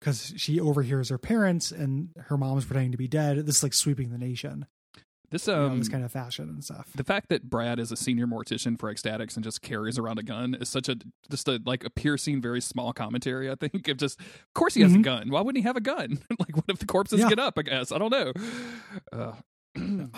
because 0.00 0.32
she 0.36 0.58
overhears 0.60 1.08
her 1.10 1.18
parents 1.18 1.70
and 1.72 2.10
her 2.26 2.36
mom's 2.38 2.64
pretending 2.64 2.92
to 2.92 2.98
be 2.98 3.08
dead. 3.08 3.44
This 3.46 3.56
is 3.56 3.62
like 3.62 3.74
sweeping 3.74 4.10
the 4.10 4.16
nation. 4.18 4.66
this 5.30 5.46
You 5.48 5.54
know, 5.54 5.66
um 5.66 5.78
this 5.80 5.88
kind 5.88 6.04
of 6.04 6.12
fashion 6.12 6.48
and 6.48 6.64
stuff. 6.64 6.88
the 6.94 7.04
fact 7.04 7.28
that 7.30 7.50
Brad 7.50 7.78
is 7.78 7.92
a 7.92 7.96
senior 7.96 8.26
mortician 8.26 8.78
for 8.78 8.88
X-Statix 8.88 9.34
and 9.34 9.44
just 9.44 9.60
carries 9.60 9.98
around 9.98 10.18
a 10.18 10.22
gun 10.22 10.54
is 10.54 10.68
such 10.70 10.88
a 10.88 10.96
just 11.30 11.48
a 11.48 11.60
like 11.66 11.84
a 11.84 11.90
piercing, 11.90 12.40
very 12.40 12.60
small 12.62 12.92
commentary. 12.94 13.50
I 13.50 13.56
think 13.56 13.88
of 13.88 13.96
just, 13.98 14.18
of 14.20 14.54
course 14.54 14.74
he 14.74 14.82
has 14.82 14.94
a 14.94 14.98
Mhm. 14.98 15.02
gun. 15.02 15.30
Why 15.30 15.40
wouldn't 15.42 15.60
he 15.62 15.66
have 15.66 15.76
a 15.76 15.80
gun? 15.82 16.20
like, 16.38 16.54
what 16.56 16.64
if 16.68 16.78
the 16.78 16.86
corpses 16.86 17.20
Yeah. 17.20 17.28
get 17.28 17.38
up? 17.40 17.58
I 17.58 17.62
guess 17.62 17.92
I 17.92 17.98
don't 17.98 18.10
know. 18.12 18.32
Uh, 19.12 19.32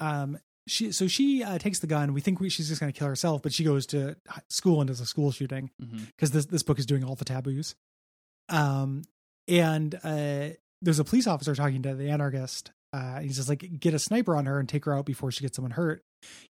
um 0.00 0.38
she 0.66 0.92
so 0.92 1.06
she 1.06 1.42
uh, 1.42 1.58
takes 1.58 1.80
the 1.80 1.86
gun. 1.86 2.12
We 2.14 2.20
think 2.20 2.40
we, 2.40 2.48
she's 2.48 2.68
just 2.68 2.80
going 2.80 2.92
to 2.92 2.98
kill 2.98 3.08
herself 3.08 3.42
but 3.42 3.52
she 3.52 3.64
goes 3.64 3.86
to 3.86 4.16
school 4.48 4.80
and 4.80 4.88
does 4.88 5.00
a 5.00 5.06
school 5.06 5.30
shooting 5.32 5.70
because 6.06 6.30
this 6.30 6.46
this 6.46 6.62
book 6.62 6.78
is 6.78 6.86
doing 6.86 7.04
all 7.04 7.14
the 7.14 7.24
taboos. 7.24 7.74
Um 8.48 9.02
and 9.48 9.94
uh 10.02 10.48
there's 10.82 10.98
a 10.98 11.04
police 11.04 11.26
officer 11.26 11.54
talking 11.54 11.82
to 11.82 11.94
the 11.94 12.10
anarchist 12.10 12.72
uh 12.92 13.20
he's 13.20 13.36
just 13.36 13.48
like 13.48 13.78
get 13.78 13.92
a 13.94 13.98
sniper 13.98 14.34
on 14.36 14.46
her 14.46 14.58
and 14.58 14.68
take 14.68 14.84
her 14.86 14.94
out 14.94 15.04
before 15.06 15.30
she 15.30 15.42
gets 15.42 15.56
someone 15.56 15.72
hurt. 15.72 16.02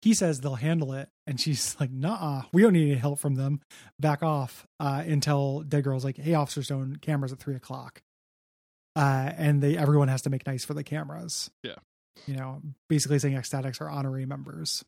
He 0.01 0.13
says 0.13 0.41
they'll 0.41 0.55
handle 0.55 0.91
it 0.93 1.09
and 1.25 1.39
she's 1.39 1.75
like 1.79 1.91
nah 1.91 2.43
we 2.51 2.61
don't 2.61 2.73
need 2.73 2.91
any 2.91 2.99
help 2.99 3.19
from 3.19 3.35
them. 3.35 3.61
Back 3.99 4.23
off 4.23 4.65
uh 4.79 5.03
until 5.05 5.61
dead 5.61 5.83
girl's 5.85 6.03
like 6.03 6.17
hey 6.17 6.33
officer 6.33 6.63
stone 6.63 6.97
cameras 7.01 7.31
at 7.31 7.39
three 7.39 7.55
o'clock. 7.55 8.01
Uh 8.95 9.31
and 9.37 9.61
they 9.61 9.77
everyone 9.77 10.09
has 10.09 10.21
to 10.23 10.29
make 10.29 10.45
nice 10.45 10.65
for 10.65 10.73
the 10.73 10.83
cameras. 10.83 11.49
Yeah. 11.63 11.75
You 12.27 12.35
know 12.35 12.61
basically 12.89 13.19
saying 13.19 13.35
X-Statix 13.35 13.81
are 13.81 13.89
honorary 13.89 14.25
members 14.25 14.83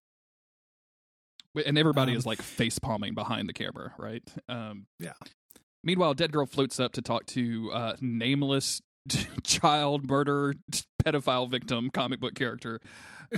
and 1.65 1.77
everybody 1.77 2.13
Um, 2.13 2.17
is 2.17 2.25
like 2.25 2.41
face 2.41 2.79
palming 2.79 3.13
behind 3.13 3.47
the 3.47 3.53
camera, 3.53 3.93
right? 3.97 4.23
Um, 4.49 4.87
Yeah. 4.99 5.13
Meanwhile, 5.83 6.13
Dead 6.13 6.31
Girl 6.31 6.45
floats 6.45 6.79
up 6.79 6.93
to 6.93 7.01
talk 7.01 7.25
to 7.27 7.71
uh, 7.73 7.95
nameless 7.99 8.81
child 9.43 10.09
murder 10.09 10.53
pedophile 11.03 11.49
victim 11.49 11.89
comic 11.89 12.19
book 12.19 12.35
character. 12.35 12.79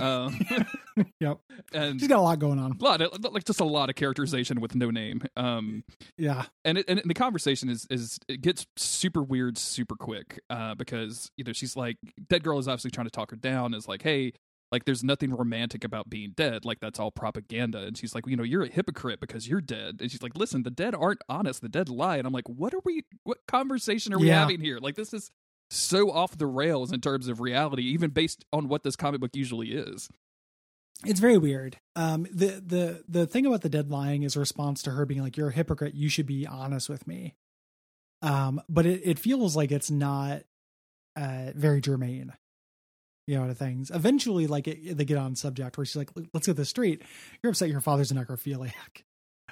Um, 0.00 0.38
yep. 1.20 1.38
and 1.72 1.98
she's 1.98 2.08
got 2.08 2.18
a 2.18 2.22
lot 2.22 2.38
going 2.38 2.58
on. 2.58 2.76
A 2.78 2.84
lot 2.84 3.00
of, 3.00 3.24
like 3.32 3.44
just 3.44 3.60
a 3.60 3.64
lot 3.64 3.88
of 3.88 3.96
characterization 3.96 4.60
with 4.60 4.74
no 4.74 4.90
name. 4.90 5.22
Um, 5.36 5.84
yeah. 6.18 6.44
and 6.64 6.78
it, 6.78 6.84
and 6.88 7.00
the 7.04 7.14
conversation 7.14 7.68
is 7.70 7.86
is 7.90 8.18
it 8.28 8.42
gets 8.42 8.66
super 8.76 9.22
weird 9.22 9.56
super 9.56 9.96
quick 9.96 10.40
uh, 10.50 10.74
because 10.74 11.30
you 11.36 11.44
know 11.44 11.52
she's 11.52 11.76
like 11.76 11.96
dead 12.28 12.42
girl 12.42 12.58
is 12.58 12.68
obviously 12.68 12.90
trying 12.90 13.06
to 13.06 13.10
talk 13.10 13.30
her 13.30 13.36
down 13.36 13.72
is 13.74 13.88
like 13.88 14.02
hey 14.02 14.32
like 14.72 14.84
there's 14.84 15.04
nothing 15.04 15.32
romantic 15.32 15.84
about 15.84 16.10
being 16.10 16.32
dead. 16.36 16.64
Like 16.64 16.80
that's 16.80 16.98
all 16.98 17.12
propaganda. 17.12 17.78
And 17.78 17.96
she's 17.96 18.14
like 18.14 18.26
you 18.26 18.36
know 18.36 18.42
you're 18.42 18.64
a 18.64 18.68
hypocrite 18.68 19.20
because 19.20 19.48
you're 19.48 19.60
dead. 19.60 19.98
And 20.00 20.10
she's 20.10 20.22
like 20.22 20.36
listen 20.36 20.62
the 20.64 20.70
dead 20.70 20.94
aren't 20.94 21.22
honest. 21.28 21.62
The 21.62 21.68
dead 21.68 21.88
lie. 21.88 22.16
And 22.18 22.26
i'm 22.26 22.32
like 22.34 22.48
what 22.48 22.74
are 22.74 22.80
we 22.84 23.02
what 23.24 23.38
conversation 23.48 24.12
are 24.12 24.18
we 24.18 24.26
Yeah. 24.28 24.40
having 24.40 24.60
here? 24.60 24.78
Like 24.78 24.96
this 24.96 25.14
is 25.14 25.30
so 25.70 26.10
off 26.10 26.38
the 26.38 26.46
rails 26.46 26.92
in 26.92 27.00
terms 27.00 27.28
of 27.28 27.40
reality 27.40 27.82
even 27.82 28.10
based 28.10 28.44
on 28.52 28.68
what 28.68 28.82
this 28.82 28.96
comic 28.96 29.20
book 29.20 29.34
usually 29.34 29.72
is 29.72 30.08
it's 31.04 31.20
very 31.20 31.36
weird. 31.36 31.76
Um, 31.94 32.26
the 32.32 32.62
the 32.64 33.04
the 33.08 33.26
thing 33.26 33.46
about 33.46 33.62
the 33.62 33.68
dead 33.68 33.90
lying 33.90 34.22
is 34.22 34.36
a 34.36 34.40
response 34.40 34.82
to 34.82 34.92
her 34.92 35.04
being 35.04 35.22
like, 35.22 35.36
"You're 35.36 35.48
a 35.48 35.52
hypocrite. 35.52 35.94
You 35.94 36.08
should 36.08 36.26
be 36.26 36.46
honest 36.46 36.88
with 36.88 37.06
me." 37.06 37.34
Um, 38.22 38.62
but 38.68 38.86
it 38.86 39.02
it 39.04 39.18
feels 39.18 39.56
like 39.56 39.72
it's 39.72 39.90
not 39.90 40.42
uh 41.14 41.52
very 41.54 41.80
germane, 41.80 42.32
you 43.26 43.38
know, 43.38 43.46
to 43.46 43.54
things. 43.54 43.90
Eventually, 43.90 44.46
like 44.46 44.68
it, 44.68 44.96
they 44.96 45.04
get 45.04 45.18
on 45.18 45.36
subject 45.36 45.76
where 45.76 45.84
she's 45.84 45.96
like, 45.96 46.10
"Let's 46.32 46.46
get 46.46 46.56
this 46.56 46.70
straight. 46.70 47.02
You're 47.42 47.50
upset 47.50 47.68
your 47.68 47.80
father's 47.80 48.10
a 48.10 48.14
necrophiliac." 48.14 48.72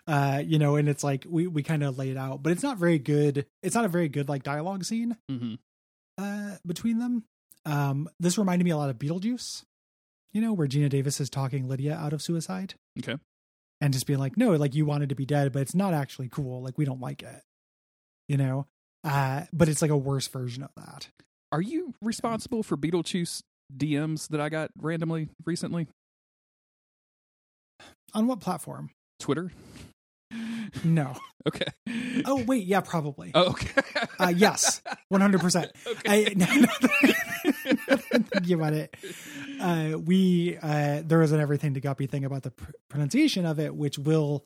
Uh, 0.08 0.42
you 0.44 0.58
know, 0.58 0.76
and 0.76 0.86
it's 0.86 1.04
like 1.04 1.24
we 1.26 1.46
we 1.46 1.62
kind 1.62 1.82
of 1.82 1.96
lay 1.96 2.10
it 2.10 2.16
out, 2.16 2.42
but 2.42 2.52
it's 2.52 2.64
not 2.64 2.76
very 2.76 2.98
good. 2.98 3.46
It's 3.62 3.76
not 3.76 3.86
a 3.86 3.88
very 3.88 4.08
good 4.08 4.28
like 4.28 4.42
dialogue 4.42 4.84
scene 4.84 5.16
mm-hmm. 5.30 5.54
Uh, 6.18 6.56
between 6.66 6.98
them. 6.98 7.24
Um, 7.66 8.08
this 8.20 8.38
reminded 8.38 8.64
me 8.64 8.70
a 8.70 8.76
lot 8.76 8.90
of 8.90 8.98
Beetlejuice, 8.98 9.64
you 10.32 10.40
know, 10.40 10.52
where 10.52 10.68
Geena 10.68 10.88
Davis 10.88 11.20
is 11.20 11.30
talking 11.30 11.66
Lydia 11.68 11.94
out 11.94 12.12
of 12.12 12.22
suicide. 12.22 12.74
Okay. 12.98 13.16
And 13.80 13.92
just 13.92 14.06
being 14.06 14.18
like, 14.18 14.36
no, 14.36 14.52
like 14.52 14.74
you 14.74 14.86
wanted 14.86 15.08
to 15.08 15.14
be 15.14 15.26
dead, 15.26 15.52
but 15.52 15.62
it's 15.62 15.74
not 15.74 15.94
actually 15.94 16.28
cool. 16.28 16.62
Like 16.62 16.78
we 16.78 16.84
don't 16.84 17.00
like 17.00 17.22
it, 17.22 17.42
you 18.28 18.36
know? 18.36 18.66
Uh, 19.02 19.42
but 19.52 19.68
it's 19.68 19.82
like 19.82 19.90
a 19.90 19.96
worse 19.96 20.28
version 20.28 20.62
of 20.62 20.70
that. 20.76 21.08
are 21.52 21.60
you 21.60 21.92
responsible 22.00 22.62
for 22.62 22.76
beetlejuice 22.76 23.42
dms 23.76 24.28
that 24.28 24.40
i 24.40 24.48
got 24.48 24.70
randomly 24.80 25.28
recently 25.44 25.86
On 28.14 28.26
what 28.26 28.40
platform? 28.40 28.90
twitter 29.18 29.52
No. 30.84 31.14
okay 31.46 31.66
Oh, 32.24 32.42
wait. 32.44 32.64
Yeah, 32.64 32.80
probably. 32.80 33.30
Oh, 33.34 33.50
okay. 33.50 33.82
Uh, 34.18 34.32
yes, 34.34 34.82
100%. 35.12 35.68
okay. 35.86 36.26
I, 36.26 36.32
now 36.34 36.46
thinking 38.32 38.54
about 38.54 38.72
it, 38.72 38.94
uh, 39.60 39.98
we 39.98 40.56
uh, 40.62 41.02
there 41.04 41.18
was 41.18 41.32
an 41.32 41.40
everything 41.40 41.74
to 41.74 41.80
guppy 41.80 42.06
thing 42.06 42.24
about 42.24 42.42
the 42.42 42.50
pr- 42.50 42.70
pronunciation 42.88 43.46
of 43.46 43.58
it, 43.60 43.74
which 43.74 43.98
will 43.98 44.44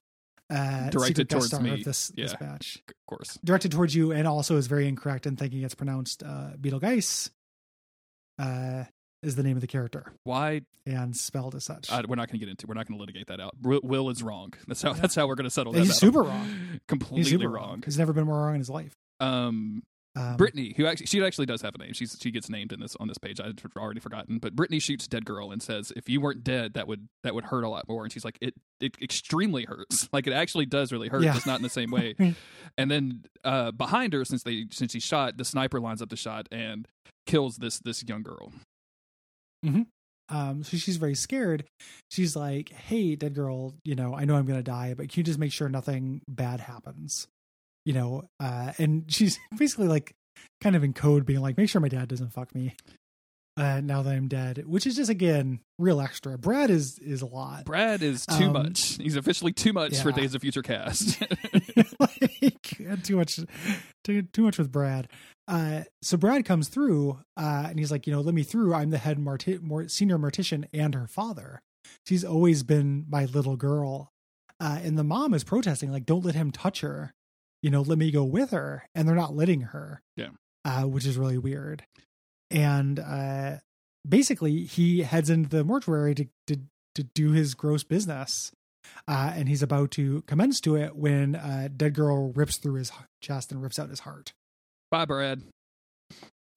uh, 0.51 0.90
Directed 0.90 1.29
towards 1.31 1.59
me. 1.61 1.72
of 1.74 1.85
this 1.85 2.09
this 2.16 2.35
batch 2.35 2.83
of 2.88 2.94
course. 3.07 3.38
directed 3.44 3.70
towards 3.72 3.94
you, 3.94 4.12
and 4.12 4.27
also 4.27 4.57
is 4.57 4.66
very 4.66 4.88
incorrect 4.88 5.27
in 5.27 5.37
thinking 5.37 5.62
it's 5.62 5.74
pronounced 5.74 6.22
uh, 6.22 6.51
Beetlegeist. 6.61 7.31
Uh, 8.38 8.85
is 9.22 9.37
the 9.37 9.42
name 9.42 9.57
of 9.57 9.61
the 9.61 9.66
character 9.66 10.12
Why? 10.24 10.62
and 10.87 11.16
spelled 11.16 11.54
as 11.54 11.64
such. 11.64 11.90
I, 11.90 12.02
we're 12.07 12.14
not 12.16 12.28
going 12.28 12.38
to 12.40 12.46
get 12.46 12.48
into. 12.48 12.66
We're 12.66 12.74
not 12.74 12.87
going 12.87 12.98
to 12.98 13.00
litigate 13.00 13.26
that 13.28 13.40
out. 13.40 13.54
Will, 13.62 14.11
is 14.11 14.22
wrong. 14.22 14.54
That's 14.66 14.83
how. 14.83 14.92
That's 14.92 15.14
how 15.14 15.26
we're 15.26 15.35
going 15.35 15.44
to 15.44 15.50
settle 15.50 15.72
that. 15.72 15.81
He's 15.81 15.96
super 15.96 16.22
wrong. 16.22 16.81
Completely 16.88 17.18
He's 17.18 17.31
super 17.31 17.48
wrong. 17.48 17.83
He's 17.85 17.98
never 17.98 18.12
been 18.12 18.24
more 18.24 18.37
wrong 18.42 18.54
in 18.54 18.61
his 18.61 18.70
life. 18.70 18.92
Um, 19.20 19.83
Um, 20.16 20.37
Brittany, 20.37 20.74
who 20.76 20.87
actually 20.87 21.07
she 21.07 21.22
actually 21.24 21.46
does 21.46 21.62
have 21.62 21.74
a 21.74 21.78
name. 21.78 21.92
She's 21.92 22.16
she 22.20 22.31
gets 22.31 22.48
named 22.48 22.72
in 22.72 22.81
this 22.81 22.96
on 22.96 23.07
this 23.09 23.18
page. 23.18 23.40
I'd 23.40 23.61
already 23.76 24.00
forgotten, 24.00 24.38
but 24.38 24.57
Brittany 24.57 24.78
shoots 24.78 25.07
Dead 25.07 25.24
Girl 25.24 25.50
and 25.52 25.62
says, 25.62 25.92
"If 25.94 26.09
you 26.09 26.20
weren't 26.20 26.42
dead, 26.42 26.74
that 26.74 26.88
would 26.88 27.09
that 27.24 27.35
would 27.35 27.44
hurt 27.44 27.62
a 27.64 27.68
lot 27.68 27.87
more." 27.88 28.04
And 28.04 28.12
she's 28.12 28.24
like, 28.24 28.38
"It 28.40 28.54
it 28.81 28.96
extremely 29.02 29.64
hurts. 29.64 30.09
Like 30.12 30.26
it 30.26 30.33
actually 30.33 30.66
does 30.66 30.90
really 30.92 31.09
hurt, 31.09 31.22
Yeah. 31.22 31.35
just 31.35 31.46
not 31.46 31.57
in 31.59 31.62
the 31.62 31.68
same 31.68 31.90
way." 31.90 32.14
and 32.78 32.90
then 32.90 33.24
uh, 33.44 33.70
behind 33.72 34.12
her, 34.14 34.24
since 34.24 34.42
they 34.42 34.66
since 34.70 34.92
he 34.92 35.00
shot, 35.00 35.37
the 35.37 35.44
sniper 35.44 35.78
lines 35.81 36.00
up 36.02 36.09
the 36.09 36.16
shot 36.16 36.48
and 36.50 36.88
kills 37.26 37.57
this 37.59 37.78
this 37.81 38.02
young 38.02 38.22
girl. 38.22 38.52
Um, 40.31 40.62
so 40.62 40.77
she's 40.77 40.99
very 40.99 41.14
scared. 41.14 41.64
She's 42.11 42.37
like, 42.37 42.68
"Hey, 42.71 43.16
dead 43.16 43.35
girl, 43.35 43.75
you 43.85 43.94
know, 43.94 44.14
I 44.14 44.25
know 44.27 44.37
I'm 44.37 44.44
gonna 44.47 44.62
die, 44.62 44.94
but 44.94 45.09
can 45.09 45.21
you 45.21 45.25
just 45.25 45.38
make 45.38 45.53
sure 45.53 45.68
nothing 45.68 46.21
bad 46.29 46.61
happens?" 46.61 47.27
You 47.87 47.94
know, 47.94 48.25
uh, 48.38 48.73
and 48.79 49.05
she's 49.11 49.38
basically 49.57 49.88
like, 49.88 50.12
kind 50.61 50.77
of 50.77 50.85
in 50.85 50.92
code, 50.92 51.25
being 51.25 51.40
like, 51.40 51.57
"Make 51.57 51.71
sure 51.71 51.81
my 51.81 51.88
dad 51.88 52.09
doesn't 52.09 52.33
fuck 52.35 52.55
me." 52.55 52.75
Uh, 53.57 53.81
now 53.81 54.03
that 54.03 54.11
I'm 54.14 54.29
dead, 54.29 54.64
which 54.66 54.87
is 54.87 54.94
just 54.94 55.11
again 55.11 55.59
real 55.81 56.01
extra. 56.01 56.38
Brad 56.38 56.71
is 56.71 56.99
is 57.01 57.23
a 57.23 57.27
lot. 57.27 57.64
Brad 57.64 58.03
is 58.03 58.25
too 58.27 58.44
Um, 58.44 58.53
much. 58.53 58.99
He's 59.03 59.16
officially 59.16 59.53
too 59.53 59.73
much 59.73 59.99
for. 59.99 60.12
Days 60.12 60.35
of 60.35 60.42
Future 60.42 60.62
Cast. 60.62 61.21
like, 61.99 62.79
too 63.03 63.16
much 63.16 63.40
too, 64.05 64.23
too 64.23 64.42
much 64.42 64.59
with 64.59 64.71
brad 64.71 65.09
uh 65.48 65.82
so 66.02 66.16
brad 66.16 66.44
comes 66.44 66.68
through 66.68 67.18
uh 67.37 67.66
and 67.70 67.78
he's 67.78 67.90
like 67.90 68.06
you 68.06 68.12
know 68.12 68.20
let 68.20 68.34
me 68.34 68.42
through. 68.42 68.74
I'm 68.74 68.90
the 68.90 68.98
head 68.98 69.18
marti- 69.18 69.58
more 69.58 69.88
senior 69.88 70.18
mortician 70.18 70.66
and 70.72 70.94
her 70.94 71.06
father. 71.06 71.61
She's 72.06 72.24
always 72.24 72.62
been 72.62 73.06
my 73.08 73.24
little 73.24 73.56
girl. 73.56 74.12
Uh 74.61 74.78
and 74.82 74.96
the 74.98 75.04
mom 75.04 75.34
is 75.34 75.44
protesting 75.44 75.90
like 75.90 76.06
don't 76.06 76.24
let 76.24 76.34
him 76.34 76.50
touch 76.52 76.82
her. 76.82 77.14
You 77.62 77.70
know 77.70 77.82
let 77.82 77.98
me 77.98 78.11
go 78.11 78.24
with 78.24 78.50
her. 78.50 78.88
And 78.94 79.08
they're 79.08 79.16
not 79.16 79.34
letting 79.34 79.62
her. 79.62 80.02
Yeah. 80.16 80.30
uh 80.64 80.82
which 80.82 81.06
is 81.06 81.16
really 81.16 81.38
weird. 81.38 81.84
And 82.50 82.98
uh 83.00 83.56
basically 84.08 84.64
he 84.64 85.00
heads 85.02 85.30
into 85.30 85.48
the 85.48 85.64
mortuary 85.64 86.14
to 86.14 86.26
to 86.46 86.61
to 86.94 87.02
do 87.04 87.30
his 87.32 87.54
gross 87.54 87.84
business. 87.84 88.52
Uh, 89.06 89.32
and 89.37 89.48
he's 89.48 89.62
about 89.62 89.90
to 89.92 90.22
commence 90.22 90.61
to 90.61 90.74
it 90.74 90.96
when 90.96 91.37
uh, 91.37 91.68
dead 91.76 91.94
girl 91.94 92.32
rips 92.32 92.58
through 92.58 92.74
his 92.74 92.90
chest 93.20 93.52
and 93.52 93.62
rips 93.62 93.78
out 93.78 93.90
his 93.90 94.00
heart. 94.00 94.32
Bye, 94.90 95.05
Brad. 95.05 95.42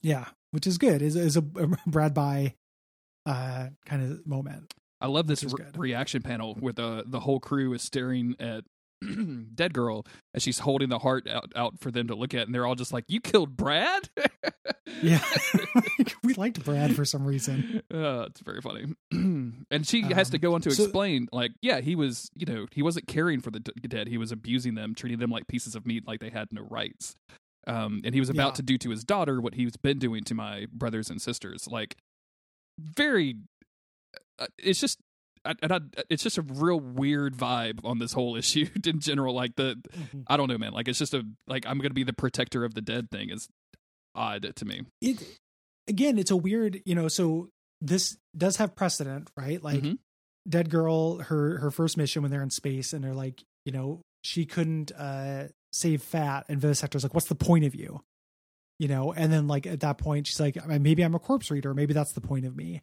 Yeah, 0.02 0.26
which 0.50 0.66
is 0.66 0.78
good. 0.78 1.02
is 1.02 1.16
is 1.16 1.36
a, 1.36 1.40
a 1.40 1.66
Brad 1.86 2.14
by 2.14 2.54
uh, 3.26 3.68
kind 3.86 4.02
of 4.10 4.26
moment. 4.26 4.72
I 5.00 5.06
love 5.06 5.26
this 5.26 5.42
re- 5.44 5.52
reaction 5.76 6.22
panel 6.22 6.54
where 6.60 6.72
the 6.72 7.04
the 7.06 7.20
whole 7.20 7.40
crew 7.40 7.72
is 7.72 7.82
staring 7.82 8.36
at 8.40 8.64
Dead 9.54 9.74
Girl 9.74 10.06
as 10.34 10.42
she's 10.42 10.60
holding 10.60 10.88
the 10.88 11.00
heart 11.00 11.28
out, 11.28 11.52
out 11.56 11.78
for 11.80 11.90
them 11.90 12.06
to 12.08 12.14
look 12.14 12.34
at, 12.34 12.46
and 12.46 12.54
they're 12.54 12.66
all 12.66 12.74
just 12.76 12.92
like, 12.92 13.04
"You 13.08 13.20
killed 13.20 13.56
Brad." 13.56 14.08
Yeah, 15.02 15.24
we 16.22 16.34
liked 16.34 16.64
Brad 16.64 16.94
for 16.94 17.04
some 17.04 17.24
reason. 17.24 17.82
Uh, 17.92 18.26
it's 18.28 18.40
very 18.40 18.60
funny. 18.60 18.94
and 19.10 19.86
she 19.86 20.02
has 20.02 20.28
to 20.30 20.36
Um, 20.36 20.40
go 20.40 20.54
on 20.54 20.60
to 20.60 20.70
so- 20.70 20.84
explain, 20.84 21.28
like, 21.32 21.50
yeah, 21.62 21.80
he 21.80 21.96
was, 21.96 22.28
you 22.36 22.46
know, 22.46 22.66
he 22.70 22.82
wasn't 22.82 23.08
caring 23.08 23.40
for 23.40 23.50
the 23.50 23.60
d- 23.60 23.72
dead. 23.88 24.06
He 24.06 24.18
was 24.18 24.30
abusing 24.30 24.74
them, 24.74 24.94
treating 24.94 25.18
them 25.18 25.30
like 25.30 25.48
pieces 25.48 25.74
of 25.74 25.86
meat, 25.86 26.06
like 26.06 26.20
they 26.20 26.28
had 26.30 26.48
no 26.52 26.62
rights. 26.70 27.16
Um, 27.66 28.00
and 28.04 28.14
he 28.14 28.20
was 28.20 28.28
about 28.28 28.48
Yeah. 28.52 28.54
to 28.56 28.62
do 28.62 28.78
to 28.78 28.90
his 28.90 29.04
daughter 29.04 29.40
what 29.40 29.54
he's 29.54 29.76
been 29.76 29.98
doing 29.98 30.24
to 30.24 30.34
my 30.34 30.66
brothers 30.72 31.10
and 31.10 31.20
sisters. 31.22 31.68
Like, 31.68 31.96
very. 32.78 33.36
Uh, 34.38 34.46
it's 34.58 34.80
just. 34.80 34.98
I, 35.44 35.54
and 35.60 35.72
I, 35.72 35.80
it's 36.08 36.22
just 36.22 36.38
a 36.38 36.42
real 36.42 36.78
weird 36.78 37.36
vibe 37.36 37.80
on 37.84 37.98
this 37.98 38.12
whole 38.12 38.36
issue 38.42 38.68
in 38.84 39.00
general. 39.00 39.34
Like 39.34 39.56
the, 39.56 39.76
I 40.28 40.36
don't 40.36 40.48
know, 40.48 40.56
man. 40.58 40.72
Like 40.72 40.86
it's 40.88 40.98
just 41.00 41.14
a 41.14 41.24
like 41.48 41.66
I'm 41.66 41.78
gonna 41.78 41.94
be 41.94 42.04
the 42.04 42.12
protector 42.12 42.64
of 42.64 42.74
the 42.74 42.80
dead 42.80 43.10
thing 43.10 43.30
is 43.30 43.48
odd 44.14 44.52
to 44.54 44.64
me. 44.64 44.82
It 45.00 45.20
again, 45.88 46.16
it's 46.18 46.30
a 46.30 46.36
weird, 46.36 46.80
you 46.84 46.94
know. 46.94 47.08
So 47.08 47.48
this 47.80 48.16
does 48.36 48.56
have 48.58 48.76
precedent, 48.76 49.30
right? 49.36 49.60
Like 49.60 49.80
Mhm. 49.82 49.98
dead 50.48 50.70
girl, 50.70 51.18
her 51.18 51.58
her 51.58 51.72
first 51.72 51.96
mission 51.96 52.22
when 52.22 52.30
they're 52.30 52.42
in 52.42 52.50
space, 52.50 52.92
and 52.92 53.02
they're 53.02 53.12
like, 53.14 53.42
you 53.64 53.72
know, 53.72 54.00
she 54.22 54.46
couldn't 54.46 54.92
uh 54.92 55.48
save 55.72 56.02
Phat, 56.02 56.46
and 56.48 56.60
Vivisector's 56.60 57.02
like, 57.02 57.14
what's 57.14 57.28
the 57.28 57.34
point 57.34 57.64
of 57.64 57.74
you? 57.74 58.00
You 58.78 58.88
know, 58.88 59.12
and 59.12 59.32
then 59.32 59.46
like 59.46 59.66
at 59.66 59.80
that 59.80 59.98
point, 59.98 60.26
she's 60.26 60.40
like, 60.40 60.66
maybe 60.66 61.02
I'm 61.02 61.14
a 61.14 61.18
corpse 61.18 61.50
reader, 61.50 61.74
maybe 61.74 61.94
that's 61.94 62.12
the 62.12 62.20
point 62.20 62.46
of 62.46 62.56
me. 62.56 62.82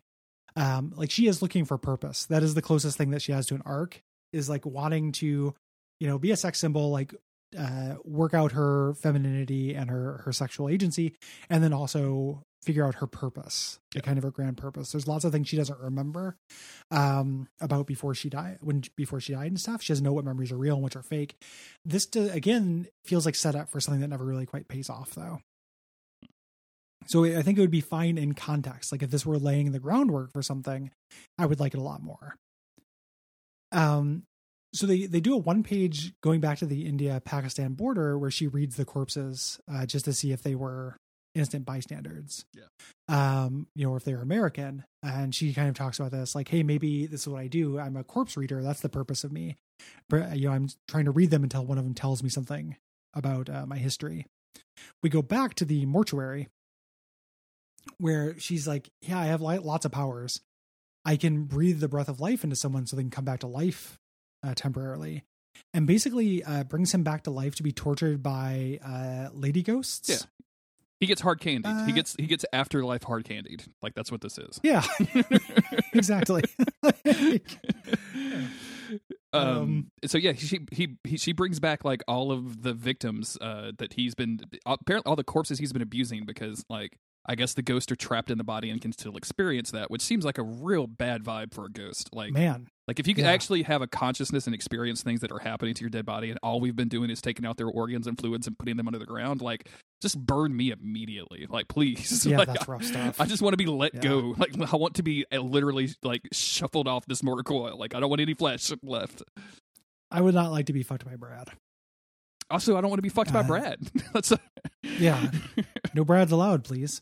Um, 0.56 0.94
like 0.96 1.12
she 1.12 1.28
is 1.28 1.42
looking 1.42 1.66
for 1.66 1.78
purpose. 1.78 2.26
That 2.26 2.44
is 2.44 2.54
the 2.54 2.62
closest 2.62 2.98
thing 2.98 3.12
that 3.12 3.22
she 3.22 3.32
has 3.32 3.48
to 3.48 3.56
an 3.56 3.62
arc. 3.66 4.02
Is 4.32 4.48
like 4.48 4.66
wanting 4.66 5.12
to, 5.14 5.56
you 6.00 6.08
know, 6.08 6.20
be 6.20 6.32
a 6.32 6.38
sex 6.38 6.60
symbol, 6.60 6.92
like 6.92 7.16
uh 7.58 7.96
work 8.04 8.36
out 8.36 8.52
her 8.52 8.94
femininity 8.94 9.74
and 9.74 9.90
her 9.90 10.22
her 10.26 10.32
sexual 10.32 10.70
agency 10.70 11.16
and 11.50 11.64
then 11.64 11.74
also 11.74 12.44
figure 12.64 12.86
out 12.86 12.96
her 12.96 13.08
purpose 13.08 13.80
the 13.94 14.02
kind 14.02 14.18
of 14.18 14.24
her 14.24 14.32
grand 14.32 14.58
purpose. 14.58 14.92
There's 14.92 15.08
lots 15.08 15.26
of 15.26 15.32
things 15.32 15.48
she 15.48 15.58
doesn't 15.58 15.80
remember 15.80 16.38
um 16.92 17.48
about 17.60 17.88
before 17.88 18.14
she 18.14 18.30
died 18.30 18.58
when 18.62 18.84
before 18.96 19.20
she 19.20 19.34
died 19.34 19.48
and 19.48 19.60
stuff. 19.60 19.82
She 19.82 19.92
doesn't 19.92 20.04
know 20.04 20.14
what 20.14 20.26
memories 20.26 20.52
are 20.52 20.58
real 20.58 20.76
and 20.76 20.84
which 20.84 20.96
are 20.96 21.04
fake. 21.04 21.36
This 21.86 22.06
do, 22.06 22.30
again 22.30 22.88
feels 23.06 23.26
like 23.26 23.36
set 23.36 23.56
up 23.56 23.70
for 23.70 23.80
something 23.80 24.02
that 24.02 24.10
never 24.10 24.26
really 24.26 24.46
quite 24.46 24.68
pays 24.68 24.90
off 24.90 25.12
though. 25.12 25.40
So 27.08 27.24
i 27.26 27.42
think 27.42 27.58
it 27.58 27.62
would 27.62 27.72
be 27.72 27.82
fine 27.82 28.18
in 28.18 28.34
context. 28.34 28.92
Like 28.92 29.04
if 29.04 29.12
this 29.12 29.26
were 29.26 29.40
laying 29.40 29.72
the 29.72 29.80
groundwork 29.80 30.32
for 30.32 30.42
something 30.42 30.92
i 31.38 31.46
would 31.46 31.60
like 31.60 31.74
it 31.74 31.80
a 31.80 31.84
lot 31.84 32.04
more. 32.04 32.36
Um 33.72 34.24
so 34.74 34.86
they 34.86 35.08
they 35.08 35.20
do 35.20 35.34
a 35.34 35.38
one 35.38 35.64
page 35.64 36.14
going 36.22 36.42
back 36.42 36.60
to 36.60 36.66
the 36.66 36.86
India 36.86 37.22
Pakistan 37.26 37.74
border 37.74 38.18
where 38.20 38.30
she 38.30 38.48
reads 38.48 38.76
the 38.76 38.86
corpses 38.86 39.60
uh, 39.72 39.86
just 39.86 40.06
to 40.06 40.14
see 40.14 40.32
if 40.32 40.44
they 40.44 40.54
were 40.54 40.98
innocent 41.36 41.66
bystanders. 41.66 42.46
Yeah. 42.54 42.64
Um, 43.08 43.68
you 43.76 43.86
know, 43.86 43.96
if 43.96 44.04
they're 44.04 44.22
American. 44.22 44.84
And 45.04 45.34
she 45.34 45.54
kind 45.54 45.70
of 45.70 45.76
talks 45.76 46.00
about 46.00 46.12
this, 46.12 46.36
like, 46.36 46.50
hey, 46.50 46.64
maybe 46.64 47.06
this 47.06 47.22
is 47.22 47.28
what 47.28 47.42
I 47.42 47.48
do. 47.48 47.80
I'm 47.80 47.96
a 47.96 48.04
corpse 48.04 48.36
reader. 48.36 48.62
That's 48.62 48.82
the 48.82 48.90
purpose 48.90 49.24
of 49.24 49.32
me. 49.32 49.56
But 50.10 50.38
you 50.38 50.48
know, 50.48 50.54
I'm 50.54 50.70
trying 50.88 51.06
to 51.06 51.12
read 51.12 51.32
them 51.32 51.44
until 51.44 51.66
one 51.66 51.78
of 51.78 51.84
them 51.84 51.94
tells 51.94 52.22
me 52.22 52.30
something 52.30 52.76
about 53.14 53.50
uh, 53.50 53.66
my 53.66 53.78
history. 53.78 54.26
We 55.02 55.10
go 55.10 55.22
back 55.22 55.54
to 55.56 55.66
the 55.66 55.86
mortuary 55.86 56.48
where 57.98 58.38
she's 58.40 58.68
like, 58.68 58.90
yeah, 59.02 59.20
I 59.20 59.26
have 59.26 59.42
lots 59.42 59.86
of 59.86 59.92
powers. 59.92 60.42
I 61.06 61.16
can 61.16 61.46
breathe 61.46 61.80
the 61.80 61.88
breath 61.88 62.10
of 62.10 62.20
life 62.20 62.44
into 62.44 62.56
someone 62.56 62.86
so 62.86 62.96
they 62.96 63.04
can 63.04 63.10
come 63.10 63.26
back 63.26 63.40
to 63.40 63.48
life 63.48 63.98
uh, 64.46 64.54
temporarily, 64.54 65.24
and 65.74 65.88
basically 65.88 66.44
uh, 66.44 66.66
brings 66.66 66.94
him 66.94 67.04
back 67.04 67.24
to 67.24 67.32
life 67.32 67.56
to 67.56 67.64
be 67.64 67.72
tortured 67.72 68.22
by 68.22 68.80
uh, 68.86 69.30
lady 69.34 69.64
ghosts. 69.64 70.10
Yeah. 70.10 70.18
He 71.00 71.06
gets 71.06 71.22
hard 71.22 71.40
candied. 71.40 71.66
he 71.86 71.92
Uh, 71.92 71.96
gets 71.96 72.16
he 72.20 72.26
gets 72.28 72.46
afterlife 72.52 73.04
hard 73.04 73.24
candied. 73.26 73.64
Like 73.82 73.94
that's 73.96 74.12
what 74.12 74.22
this 74.22 74.38
is. 74.38 74.60
yeah, 74.64 74.84
exactly. 75.94 76.44
um, 79.34 79.42
Um, 79.48 79.92
so 80.06 80.18
yeah 80.18 80.34
she 80.34 80.60
he, 80.72 80.96
he 81.04 81.18
she 81.18 81.32
brings 81.34 81.60
back 81.60 81.86
like 81.86 82.02
all 82.08 82.32
of 82.32 82.64
the 82.64 82.74
victims 82.74 83.38
uh 83.40 83.72
that 83.78 83.94
he's 83.94 84.16
been 84.16 84.40
apparently 84.66 85.08
all 85.10 85.16
the 85.16 85.24
corpses 85.24 85.60
he's 85.60 85.72
been 85.72 85.84
abusing 85.84 86.26
because 86.26 86.66
like 86.70 86.98
i 87.28 87.36
guess 87.36 87.54
the 87.54 87.62
ghosts 87.62 87.92
are 87.92 87.96
trapped 87.96 88.32
in 88.32 88.40
the 88.40 88.44
body 88.44 88.72
and 88.72 88.82
can 88.82 88.92
still 88.92 89.16
experience 89.16 89.70
that 89.70 89.92
which 89.92 90.02
seems 90.02 90.26
like 90.26 90.40
a 90.40 90.44
real 90.44 90.88
bad 90.88 91.24
vibe 91.24 91.54
for 91.54 91.66
a 91.66 91.70
ghost 91.70 92.10
like 92.14 92.32
Man, 92.34 92.68
like 92.88 93.00
if 93.00 93.08
you 93.08 93.14
could 93.14 93.26
Yeah. 93.26 93.32
actually 93.32 93.62
have 93.64 93.84
a 93.84 93.88
consciousness 93.88 94.48
and 94.48 94.56
experience 94.56 95.04
things 95.04 95.20
that 95.22 95.32
are 95.32 95.38
happening 95.40 95.76
to 95.76 95.82
your 95.82 95.92
dead 95.92 96.08
body 96.08 96.32
and 96.32 96.40
all 96.42 96.60
we've 96.60 96.76
been 96.76 96.90
doing 96.90 97.12
is 97.12 97.22
taking 97.22 97.46
out 97.46 97.58
their 97.58 97.68
organs 97.70 98.08
and 98.08 98.18
fluids 98.18 98.48
and 98.48 98.58
putting 98.58 98.78
them 98.78 98.88
under 98.88 98.98
the 99.00 99.06
ground 99.06 99.42
like 99.42 99.70
just 100.02 100.18
burn 100.18 100.56
me 100.56 100.72
immediately 100.72 101.46
like 101.50 101.68
please 101.68 102.26
yeah, 102.26 102.38
Like, 102.38 102.48
that's 102.48 102.68
rough 102.68 102.84
stuff. 102.84 103.20
I 103.20 103.26
just 103.26 103.42
want 103.42 103.54
to 103.54 103.58
be 103.58 103.66
let 103.66 103.94
Yeah. 103.96 104.02
go. 104.02 104.36
Like 104.38 104.74
I 104.74 104.76
want 104.78 104.96
to 104.96 105.04
be 105.04 105.26
uh, 105.32 105.40
literally 105.40 105.90
like 106.04 106.22
shuffled 106.32 106.88
off 106.88 107.06
this 107.06 107.22
mortar 107.24 107.44
coil. 107.44 107.78
Like 107.78 107.94
I 107.96 108.00
don't 108.00 108.10
want 108.10 108.22
any 108.22 108.34
flesh 108.34 108.72
left. 108.84 109.24
I 110.12 110.22
would 110.22 110.34
not 110.34 110.52
like 110.52 110.68
to 110.68 110.74
be 110.74 110.84
fucked 110.84 111.06
by 111.06 111.16
Brad. 111.16 111.50
Also, 112.50 112.76
I 112.78 112.82
don't 112.82 112.90
want 112.90 112.98
to 112.98 113.04
be 113.04 113.10
fucked 113.10 113.32
by 113.32 113.42
Uh, 113.42 113.48
Brad. 113.48 113.80
That's 114.14 114.32
a, 114.32 114.40
Yeah. 115.00 115.30
No 115.94 116.04
Brad's 116.06 116.32
allowed, 116.32 116.64
please. 116.64 117.02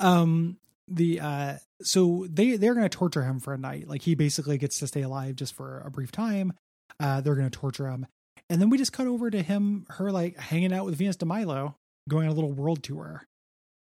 Um 0.00 0.58
the 0.86 1.20
uh 1.20 1.54
so 1.82 2.26
they 2.30 2.56
they're 2.56 2.74
going 2.74 2.88
to 2.88 2.96
torture 2.96 3.22
him 3.24 3.40
for 3.40 3.52
a 3.52 3.58
night. 3.58 3.88
Like 3.88 4.02
he 4.02 4.14
basically 4.14 4.58
gets 4.58 4.78
to 4.78 4.86
stay 4.86 5.02
alive 5.02 5.36
just 5.36 5.54
for 5.54 5.80
a 5.84 5.90
brief 5.90 6.12
time. 6.12 6.52
Uh 7.00 7.20
they're 7.20 7.34
going 7.34 7.50
to 7.50 7.58
torture 7.58 7.88
him. 7.88 8.06
And 8.48 8.60
then 8.60 8.70
we 8.70 8.78
just 8.78 8.92
cut 8.92 9.06
over 9.06 9.30
to 9.30 9.42
him 9.42 9.84
her 9.90 10.10
like 10.10 10.38
hanging 10.38 10.72
out 10.72 10.86
with 10.86 10.94
Venus 10.96 11.16
Dee 11.16 11.26
Milo, 11.26 11.76
going 12.08 12.26
on 12.26 12.32
a 12.32 12.34
little 12.34 12.52
world 12.52 12.82
tour. 12.82 13.24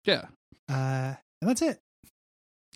yeah, 0.06 0.26
Uh 0.68 1.16
and 1.42 1.50
that's 1.50 1.62
it. 1.62 1.80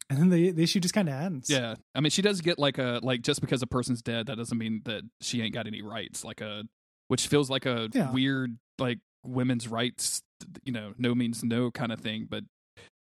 And 0.09 0.19
then 0.19 0.29
the 0.29 0.51
the 0.51 0.63
issue 0.63 0.79
just 0.79 0.93
kind 0.93 1.09
of 1.09 1.15
ends. 1.15 1.49
yeah. 1.49 1.75
I 1.95 2.01
mean, 2.01 2.11
she 2.11 2.21
does 2.21 2.41
get 2.41 2.59
like 2.59 2.77
a 2.77 2.99
like 3.03 3.21
just 3.21 3.41
because 3.41 3.61
a 3.61 3.67
person's 3.67 4.01
dead, 4.01 4.27
that 4.27 4.37
doesn't 4.37 4.57
mean 4.57 4.81
that 4.85 5.01
she 5.21 5.41
ain't 5.41 5.53
got 5.53 5.65
any 5.67 5.81
rights. 5.81 6.23
Like 6.23 6.41
a 6.41 6.63
which 7.07 7.27
feels 7.27 7.49
like 7.49 7.65
a 7.65 7.89
Yeah. 7.93 8.11
weird 8.11 8.57
like 8.79 8.99
women's 9.25 9.67
rights, 9.67 10.21
you 10.63 10.71
know, 10.73 10.93
no 10.97 11.15
means 11.15 11.43
no 11.43 11.71
kind 11.71 11.91
of 11.91 11.99
thing. 11.99 12.27
But 12.29 12.43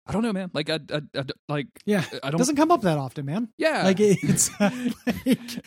I 0.05 0.11
don't 0.13 0.23
know, 0.23 0.33
man. 0.33 0.51
Like 0.53 0.69
I, 0.69 0.79
I, 0.93 1.01
I 1.15 1.23
like 1.47 1.67
Yeah. 1.85 2.03
I 2.23 2.29
don't. 2.29 2.37
doesn't 2.39 2.55
come 2.57 2.71
up 2.71 2.81
that 2.81 2.97
often, 2.97 3.25
man. 3.25 3.49
yeah, 3.57 3.83
like 3.83 3.99
it's 3.99 4.49
like 4.59 5.63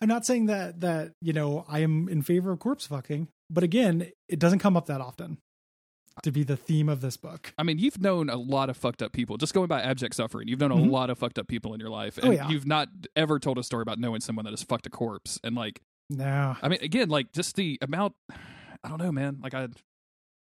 i'm 0.00 0.08
not 0.08 0.24
saying 0.24 0.46
that 0.46 0.80
that 0.80 1.12
you 1.20 1.32
know 1.32 1.64
i 1.68 1.80
am 1.80 2.08
in 2.08 2.22
favor 2.22 2.52
of 2.52 2.58
corpse 2.60 2.86
fucking 2.86 3.26
but 3.50 3.64
again 3.64 4.10
it 4.28 4.38
doesn't 4.38 4.60
come 4.60 4.76
up 4.76 4.86
that 4.86 5.00
often 5.00 5.38
to 6.22 6.30
be 6.32 6.42
the 6.44 6.56
theme 6.56 6.88
of 6.88 7.00
this 7.00 7.16
book 7.16 7.52
I 7.58 7.62
mean, 7.62 7.78
you've 7.78 8.00
known 8.00 8.28
a 8.30 8.36
lot 8.36 8.70
of 8.70 8.76
fucked 8.76 9.02
up 9.02 9.12
people. 9.12 9.36
Just 9.36 9.54
going 9.54 9.68
by 9.68 9.80
abject 9.82 10.14
suffering, 10.14 10.48
you've 10.48 10.60
known 10.60 10.72
a 10.72 10.76
Mhm. 10.76 10.90
lot 10.90 11.10
of 11.10 11.18
fucked 11.18 11.38
up 11.38 11.48
people 11.48 11.74
in 11.74 11.80
your 11.80 11.90
life, 11.90 12.18
Oh, 12.22 12.26
and 12.26 12.34
yeah. 12.34 12.48
you've 12.48 12.66
not 12.66 12.88
ever 13.16 13.38
told 13.38 13.58
a 13.58 13.62
story 13.62 13.82
about 13.82 13.98
knowing 13.98 14.20
someone 14.20 14.44
that 14.44 14.50
has 14.52 14.62
fucked 14.62 14.86
a 14.86 14.90
corpse. 14.90 15.38
And 15.44 15.54
like, 15.56 15.80
no 16.10 16.56
I 16.62 16.68
mean, 16.68 16.78
again, 16.82 17.08
like 17.08 17.32
just 17.32 17.56
the 17.56 17.78
amount. 17.82 18.14
I 18.84 18.88
don't 18.88 18.98
know, 18.98 19.12
man. 19.12 19.38
Like 19.42 19.54
I, 19.54 19.68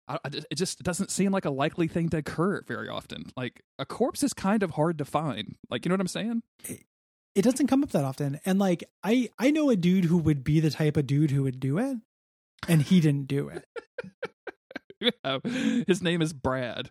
I, 0.07 0.19
I- 0.25 0.43
it 0.51 0.55
just 0.57 0.83
doesn't 0.83 1.11
seem 1.11 1.33
like 1.33 1.45
a 1.45 1.51
likely 1.51 1.89
thing 1.89 2.09
to 2.11 2.19
occur 2.19 2.63
very 2.67 2.89
often. 2.89 3.31
Like 3.37 3.63
a 3.79 3.85
corpse 3.87 4.23
is 4.23 4.33
kind 4.33 4.63
of 4.63 4.73
hard 4.73 4.99
to 4.99 5.05
find. 5.05 5.57
Like 5.71 5.85
you 5.85 5.89
know 5.89 5.95
what 5.95 6.01
I'm 6.01 6.09
saying? 6.09 6.43
it 7.35 7.43
doesn't 7.43 7.69
come 7.69 7.85
up 7.85 7.91
that 7.91 8.05
often 8.05 8.41
and 8.47 8.59
like 8.59 8.83
i 9.05 9.29
i 9.39 9.51
know 9.51 9.71
a 9.71 9.77
dude 9.77 10.07
who 10.07 10.17
would 10.17 10.43
be 10.43 10.59
the 10.59 10.71
type 10.71 10.97
of 10.97 11.07
dude 11.07 11.31
who 11.31 11.43
would 11.45 11.61
do 11.61 11.79
it 11.79 11.97
and 12.67 12.83
he 12.83 12.99
didn't 13.01 13.29
do 13.29 13.49
it 13.49 13.65
His 15.87 16.03
name 16.03 16.23
is 16.23 16.33
Brad. 16.33 16.91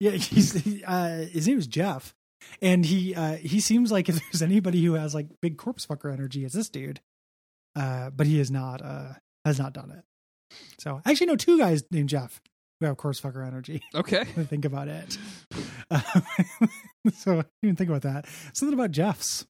Yeah, 0.00 0.12
he's 0.12 0.52
he, 0.52 0.84
uh, 0.84 1.24
his 1.24 1.48
name 1.48 1.58
is 1.58 1.66
Jeff, 1.66 2.14
and 2.62 2.86
he 2.86 3.16
uh, 3.16 3.34
he 3.34 3.58
seems 3.58 3.90
like 3.90 4.08
if 4.08 4.20
there's 4.20 4.42
anybody 4.42 4.84
who 4.84 4.94
has 4.94 5.12
like 5.12 5.26
big 5.42 5.56
corpse 5.58 5.86
fucker 5.86 6.12
energy, 6.12 6.44
it's 6.44 6.54
this 6.54 6.68
dude. 6.68 7.00
Uh, 7.74 8.10
but 8.10 8.28
he 8.28 8.38
is 8.38 8.48
not 8.48 8.80
uh, 8.80 9.14
has 9.44 9.58
not 9.58 9.72
done 9.72 9.90
it. 9.90 10.04
So 10.78 11.00
I 11.04 11.10
actually 11.10 11.26
know 11.26 11.36
two 11.36 11.58
guys 11.58 11.82
named 11.90 12.08
Jeff 12.08 12.40
who 12.80 12.86
have 12.86 12.96
corpse 12.96 13.20
fucker 13.20 13.46
energy. 13.46 13.82
Okay. 13.94 14.24
think 14.24 14.64
about 14.64 14.88
it. 14.88 15.18
Uh, 15.90 16.00
so 17.14 17.32
I 17.32 17.34
didn't 17.36 17.46
even 17.62 17.76
think 17.76 17.90
about 17.90 18.02
that. 18.02 18.26
Something 18.54 18.74
about 18.78 18.92
Jeffs. 18.92 19.46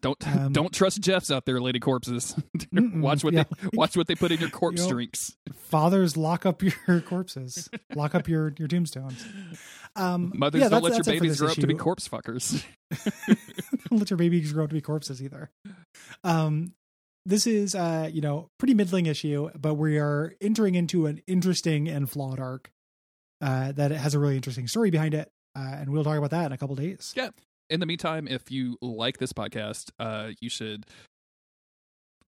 Don't 0.00 0.18
Um, 0.34 0.52
don't 0.52 0.72
trust 0.72 1.00
Jeffs 1.00 1.30
out 1.30 1.44
there, 1.44 1.60
lady 1.60 1.80
corpses. 1.80 2.34
Watch 2.72 3.22
what 3.22 3.34
yeah. 3.34 3.44
they 3.44 3.68
watch 3.74 3.96
what 3.96 4.06
they 4.06 4.14
put 4.14 4.32
in 4.32 4.40
your 4.40 4.50
corpse 4.50 4.80
You 4.80 4.86
know, 4.86 4.92
drinks. 4.92 5.36
Fathers, 5.68 6.16
lock 6.16 6.46
up 6.46 6.62
your 6.62 7.00
corpses. 7.02 7.68
lock 7.94 8.14
up 8.14 8.28
your 8.28 8.54
your 8.58 8.68
tombstones. 8.68 9.24
Um, 9.96 10.32
Mothers 10.34 10.62
yeah, 10.62 10.68
don't 10.68 10.82
let 10.82 10.90
your 10.94 10.98
that's 10.98 11.08
it 11.08 11.18
for 11.18 11.20
babies 11.22 11.40
grow 11.40 11.48
up 11.50 11.54
to 11.56 11.66
be 11.66 11.74
corpse 11.74 12.08
fuckers. 12.08 12.64
Don't 13.90 13.98
let 13.98 14.10
your 14.10 14.16
babies 14.16 14.52
grow 14.52 14.64
up 14.64 14.70
to 14.70 14.74
be 14.74 14.80
corpses 14.80 15.22
either. 15.22 15.50
Um, 16.24 16.72
this 17.26 17.46
is 17.46 17.74
uh, 17.74 18.08
you 18.12 18.20
know, 18.20 18.48
pretty 18.58 18.74
middling 18.74 19.06
issue, 19.06 19.50
but 19.54 19.74
we 19.74 19.98
are 19.98 20.34
entering 20.40 20.74
into 20.74 21.06
an 21.06 21.22
interesting 21.26 21.88
and 21.88 22.10
flawed 22.10 22.40
arc 22.40 22.70
uh, 23.40 23.72
that 23.72 23.90
has 23.92 24.14
a 24.14 24.18
really 24.18 24.36
interesting 24.36 24.66
story 24.66 24.90
behind 24.90 25.14
it, 25.14 25.30
uh, 25.56 25.60
and 25.78 25.90
we'll 25.90 26.04
talk 26.04 26.18
about 26.18 26.30
that 26.30 26.46
in 26.46 26.52
a 26.52 26.58
couple 26.58 26.74
days. 26.76 27.12
Yeah. 27.16 27.30
In 27.70 27.80
the 27.80 27.86
meantime, 27.86 28.28
if 28.28 28.50
you 28.50 28.76
like 28.80 29.18
this 29.18 29.32
podcast, 29.32 29.90
uh, 29.98 30.30
you 30.40 30.50
should 30.50 30.84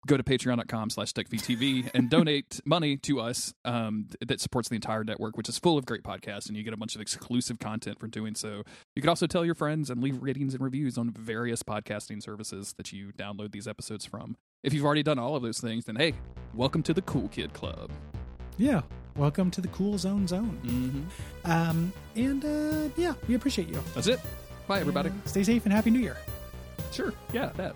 go 0.07 0.17
to 0.17 0.23
patreon.com 0.23 0.91
slash 0.91 1.13
techvtv 1.13 1.91
and 1.93 2.09
donate 2.11 2.61
money 2.65 2.97
to 2.97 3.21
us 3.21 3.53
um, 3.65 4.07
that 4.27 4.41
supports 4.41 4.69
the 4.69 4.75
entire 4.75 5.05
network, 5.05 5.37
which 5.37 5.49
is 5.49 5.59
full 5.59 5.77
of 5.77 5.85
great 5.85 6.03
podcasts, 6.03 6.49
and 6.49 6.57
you 6.57 6.63
get 6.63 6.73
a 6.73 6.77
bunch 6.77 6.95
of 6.95 7.01
exclusive 7.01 7.59
content 7.59 7.99
for 7.99 8.07
doing 8.07 8.35
so. 8.35 8.63
You 8.97 9.03
can 9.03 9.11
also 9.11 9.27
tell 9.27 9.45
your 9.45 9.55
friends 9.55 9.91
and 9.91 10.03
leave 10.03 10.23
ratings 10.23 10.55
and 10.55 10.63
reviews 10.63 10.97
on 10.97 11.11
various 11.11 11.63
podcasting 11.63 12.23
services 12.23 12.75
that 12.79 12.93
you 12.93 13.13
download 13.13 13.53
these 13.53 13.69
episodes 13.69 14.07
from. 14.07 14.37
If 14.63 14.73
you've 14.73 14.85
already 14.85 15.03
done 15.03 15.19
all 15.19 15.37
of 15.37 15.43
those 15.43 15.61
things, 15.61 15.85
then 15.85 15.97
hey, 15.97 16.15
welcome 16.55 16.83
to 16.85 16.95
the 16.95 17.03
Cool 17.03 17.29
Kid 17.29 17.53
Club. 17.53 17.91
Yeah. 18.57 18.81
Welcome 19.17 19.51
to 19.53 19.61
the 19.61 19.69
Cool 19.69 19.99
Zone 19.99 20.29
Zone. 20.29 20.59
Mm-hmm. 20.65 21.51
Um, 21.51 21.93
and 22.15 22.45
uh, 22.45 22.89
yeah, 22.97 23.15
we 23.27 23.35
appreciate 23.35 23.69
you. 23.69 23.83
That's 23.95 24.07
it. 24.07 24.21
Bye, 24.69 24.81
everybody. 24.81 25.11
Stay 25.25 25.43
safe 25.43 25.65
and 25.65 25.73
happy 25.73 25.91
New 25.91 25.99
Year. 25.99 26.19
Sure. 26.93 27.15
Yeah, 27.33 27.51
that. 27.57 27.75